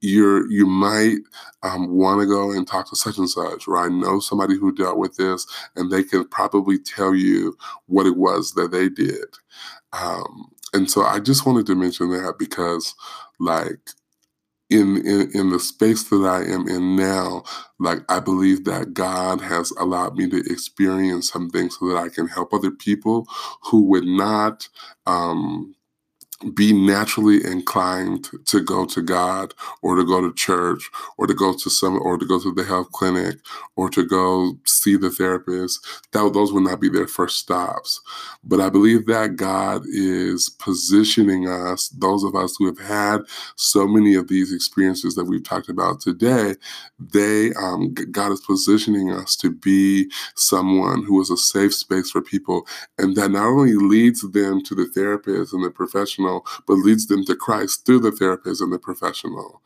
you're, 0.01 0.49
you 0.51 0.65
might 0.65 1.17
um, 1.63 1.89
want 1.89 2.21
to 2.21 2.27
go 2.27 2.51
and 2.51 2.67
talk 2.67 2.89
to 2.89 2.95
such 2.95 3.17
and 3.17 3.29
such, 3.29 3.67
or 3.67 3.77
I 3.77 3.87
know 3.87 4.19
somebody 4.19 4.57
who 4.57 4.73
dealt 4.73 4.97
with 4.97 5.15
this, 5.15 5.47
and 5.75 5.91
they 5.91 6.03
can 6.03 6.27
probably 6.27 6.77
tell 6.77 7.15
you 7.15 7.57
what 7.87 8.05
it 8.05 8.17
was 8.17 8.53
that 8.53 8.71
they 8.71 8.89
did. 8.97 9.25
Um, 9.93 10.49
and 10.73 10.91
so 10.91 11.03
I 11.03 11.19
just 11.19 11.45
wanted 11.45 11.67
to 11.67 11.75
mention 11.75 12.11
that 12.11 12.35
because, 12.39 12.95
like, 13.39 13.79
in, 14.69 14.97
in 15.07 15.31
in 15.33 15.51
the 15.51 15.61
space 15.61 16.03
that 16.11 16.25
I 16.25 16.43
am 16.43 16.67
in 16.67 16.97
now, 16.97 17.45
like 17.79 18.01
I 18.09 18.19
believe 18.19 18.65
that 18.65 18.95
God 18.95 19.41
has 19.41 19.71
allowed 19.79 20.17
me 20.17 20.29
to 20.29 20.39
experience 20.51 21.31
something 21.31 21.71
so 21.71 21.87
that 21.89 21.97
I 21.97 22.09
can 22.09 22.27
help 22.27 22.53
other 22.53 22.71
people 22.73 23.27
who 23.63 23.83
would 23.85 24.05
not 24.05 24.69
um, 25.07 25.75
be 26.53 26.71
naturally 26.71 27.43
inclined 27.43 28.29
to 28.45 28.61
go 28.61 28.85
to 28.85 29.01
God 29.01 29.53
or 29.81 29.95
to 29.95 30.05
go 30.05 30.21
to 30.21 30.33
church 30.33 30.89
or 31.17 31.25
to 31.25 31.33
go 31.33 31.53
to 31.53 31.69
some 31.69 31.99
or 32.01 32.17
to 32.17 32.25
go 32.25 32.39
to 32.39 32.53
the 32.53 32.63
health 32.63 32.91
clinic 32.91 33.37
or 33.75 33.89
to 33.89 34.05
go 34.05 34.57
see 34.65 34.97
the 34.97 35.09
therapist 35.09 35.85
that 36.11 36.31
those 36.33 36.53
would 36.53 36.63
not 36.63 36.79
be 36.79 36.89
their 36.89 37.07
first 37.07 37.37
stops. 37.37 38.01
But 38.43 38.61
i 38.61 38.69
believe 38.69 39.05
that 39.07 39.35
god 39.35 39.83
is 39.87 40.49
positioning 40.49 41.47
us 41.47 41.89
those 41.89 42.23
of 42.23 42.35
us 42.35 42.55
who 42.57 42.65
have 42.65 42.79
had 42.79 43.21
so 43.55 43.87
many 43.87 44.13
of 44.13 44.27
these 44.27 44.53
experiences 44.53 45.15
that 45.15 45.25
we've 45.25 45.43
talked 45.43 45.69
about 45.69 45.99
today 45.99 46.55
they 46.99 47.51
um, 47.53 47.93
god 48.11 48.31
is 48.31 48.41
positioning 48.41 49.11
us 49.11 49.35
to 49.35 49.49
be 49.49 50.09
someone 50.35 51.03
who 51.03 51.19
is 51.21 51.29
a 51.29 51.37
safe 51.37 51.73
space 51.73 52.11
for 52.11 52.21
people 52.21 52.65
and 52.97 53.15
that 53.15 53.31
not 53.31 53.47
only 53.47 53.73
leads 53.73 54.21
them 54.31 54.63
to 54.63 54.75
the 54.75 54.85
therapist 54.87 55.53
and 55.53 55.63
the 55.63 55.69
professional 55.69 56.26
professional, 56.27 56.45
but 56.67 56.83
leads 56.85 57.07
them 57.07 57.23
to 57.25 57.35
Christ 57.35 57.85
through 57.85 57.99
the 57.99 58.11
therapist 58.11 58.61
and 58.61 58.71
the 58.71 58.79
professional. 58.79 59.61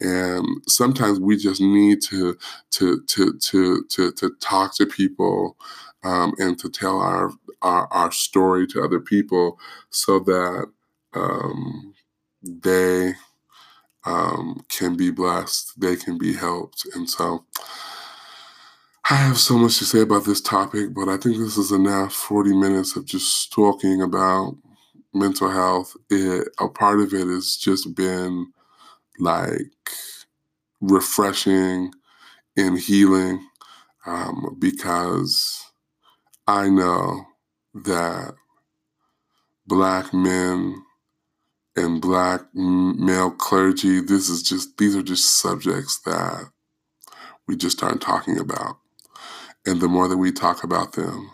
And 0.00 0.46
sometimes 0.68 1.20
we 1.20 1.36
just 1.36 1.60
need 1.60 2.02
to 2.02 2.36
to 2.72 3.02
to 3.02 3.38
to 3.38 3.84
to, 3.90 4.12
to 4.12 4.30
talk 4.40 4.76
to 4.76 4.86
people 4.86 5.56
um, 6.04 6.34
and 6.38 6.58
to 6.58 6.68
tell 6.68 7.00
our, 7.00 7.30
our, 7.62 7.88
our 7.92 8.12
story 8.12 8.66
to 8.68 8.82
other 8.82 9.00
people 9.00 9.58
so 9.90 10.20
that 10.20 10.66
um, 11.14 11.94
they 12.42 13.14
um, 14.04 14.64
can 14.68 14.96
be 14.96 15.10
blessed, 15.10 15.80
they 15.80 15.96
can 15.96 16.18
be 16.18 16.34
helped, 16.34 16.86
and 16.94 17.08
so. 17.08 17.44
I 19.08 19.14
have 19.14 19.38
so 19.38 19.56
much 19.56 19.78
to 19.78 19.84
say 19.84 20.00
about 20.00 20.24
this 20.24 20.40
topic, 20.40 20.92
but 20.92 21.08
I 21.08 21.16
think 21.16 21.36
this 21.36 21.56
is 21.56 21.70
enough 21.70 22.12
40 22.12 22.56
minutes 22.56 22.96
of 22.96 23.04
just 23.04 23.52
talking 23.52 24.02
about 24.02 24.56
mental 25.16 25.50
health, 25.50 25.96
it, 26.10 26.48
a 26.60 26.68
part 26.68 27.00
of 27.00 27.14
it 27.14 27.26
has 27.28 27.56
just 27.56 27.94
been 27.96 28.52
like 29.18 29.72
refreshing 30.80 31.92
and 32.56 32.78
healing 32.78 33.46
um, 34.06 34.56
because 34.58 35.64
I 36.46 36.68
know 36.68 37.26
that 37.74 38.34
black 39.66 40.14
men 40.14 40.82
and 41.76 42.00
black 42.02 42.42
male 42.54 43.30
clergy, 43.32 44.00
this 44.00 44.28
is 44.28 44.42
just, 44.42 44.78
these 44.78 44.96
are 44.96 45.02
just 45.02 45.40
subjects 45.40 46.00
that 46.06 46.50
we 47.48 47.56
just 47.56 47.82
aren't 47.82 48.02
talking 48.02 48.38
about. 48.38 48.78
And 49.66 49.80
the 49.80 49.88
more 49.88 50.08
that 50.08 50.18
we 50.18 50.32
talk 50.32 50.64
about 50.64 50.94
them, 50.94 51.30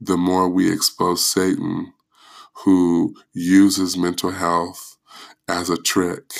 the 0.00 0.18
more 0.18 0.50
we 0.50 0.72
expose 0.72 1.26
Satan 1.26 1.93
who 2.64 3.14
uses 3.34 3.96
mental 3.96 4.30
health 4.32 4.96
as 5.48 5.70
a 5.70 5.76
trick. 5.76 6.32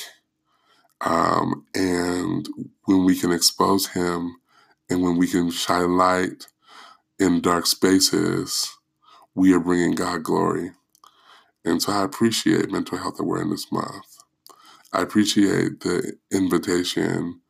Um, 1.03 1.67
and 1.75 2.49
when 2.87 3.05
we 3.05 3.19
can 3.19 3.33
expose 3.33 3.89
him 3.89 4.37
and 4.91 5.03
when 5.03 5.19
we 5.19 5.29
can 5.29 5.51
shine 5.51 5.97
light 5.97 6.47
in 7.19 7.41
dark 7.43 7.67
spaces, 7.67 8.73
we 9.35 9.55
are 9.55 9.61
bringing 9.61 9.95
God 9.95 10.25
glory. 10.25 10.73
And 11.65 11.83
so 11.83 11.93
I 11.93 12.05
appreciate 12.05 12.71
Mental 12.73 12.99
Health 12.99 13.21
Awareness 13.21 13.73
Month. 13.73 14.19
I 14.93 15.03
appreciate 15.03 15.81
the 15.81 16.15
invitation 16.33 17.41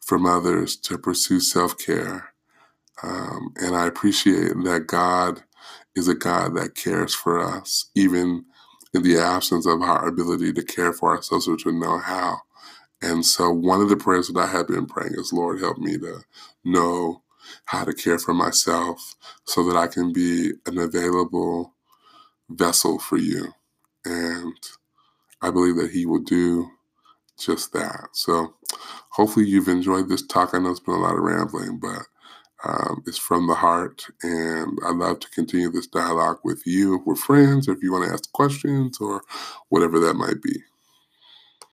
from 0.00 0.26
others 0.26 0.76
to 0.78 0.98
pursue 0.98 1.40
self 1.40 1.78
care. 1.78 2.30
Um, 3.02 3.54
and 3.56 3.76
I 3.76 3.86
appreciate 3.86 4.52
that 4.64 4.86
God 4.88 5.44
is 5.96 6.08
a 6.08 6.16
God 6.16 6.56
that 6.56 6.76
cares 6.76 7.14
for 7.14 7.40
us, 7.40 7.90
even 7.96 8.46
in 8.94 9.04
the 9.04 9.18
absence 9.18 9.66
of 9.66 9.82
our 9.82 10.08
ability 10.08 10.54
to 10.54 10.64
care 10.64 10.94
for 10.94 11.16
ourselves 11.16 11.48
or 11.48 11.58
to 11.58 11.72
know 11.72 11.98
how. 11.98 12.38
And 13.02 13.24
so, 13.24 13.50
one 13.50 13.80
of 13.80 13.88
the 13.88 13.96
prayers 13.96 14.28
that 14.28 14.40
I 14.40 14.46
have 14.46 14.68
been 14.68 14.86
praying 14.86 15.14
is, 15.16 15.32
Lord, 15.32 15.60
help 15.60 15.78
me 15.78 15.98
to 15.98 16.22
know 16.64 17.22
how 17.66 17.84
to 17.84 17.94
care 17.94 18.18
for 18.18 18.34
myself 18.34 19.14
so 19.44 19.64
that 19.68 19.76
I 19.76 19.86
can 19.86 20.12
be 20.12 20.52
an 20.66 20.78
available 20.78 21.74
vessel 22.50 22.98
for 22.98 23.18
you. 23.18 23.52
And 24.04 24.54
I 25.42 25.50
believe 25.50 25.76
that 25.76 25.92
He 25.92 26.06
will 26.06 26.22
do 26.22 26.70
just 27.38 27.72
that. 27.74 28.08
So, 28.12 28.54
hopefully, 29.10 29.46
you've 29.46 29.68
enjoyed 29.68 30.08
this 30.08 30.26
talk. 30.26 30.54
I 30.54 30.58
know 30.58 30.70
it's 30.70 30.80
been 30.80 30.94
a 30.94 30.98
lot 30.98 31.16
of 31.16 31.22
rambling, 31.22 31.78
but 31.80 32.02
um, 32.66 33.04
it's 33.06 33.18
from 33.18 33.46
the 33.46 33.54
heart, 33.54 34.06
and 34.22 34.78
I 34.84 34.92
love 34.92 35.20
to 35.20 35.30
continue 35.30 35.70
this 35.70 35.86
dialogue 35.86 36.40
with 36.44 36.62
you, 36.66 37.02
We're 37.06 37.16
friends, 37.16 37.68
or 37.68 37.72
if 37.72 37.82
you 37.82 37.92
want 37.92 38.06
to 38.06 38.12
ask 38.12 38.30
questions 38.32 38.98
or 39.00 39.22
whatever 39.70 40.00
that 40.00 40.14
might 40.14 40.42
be. 40.42 40.62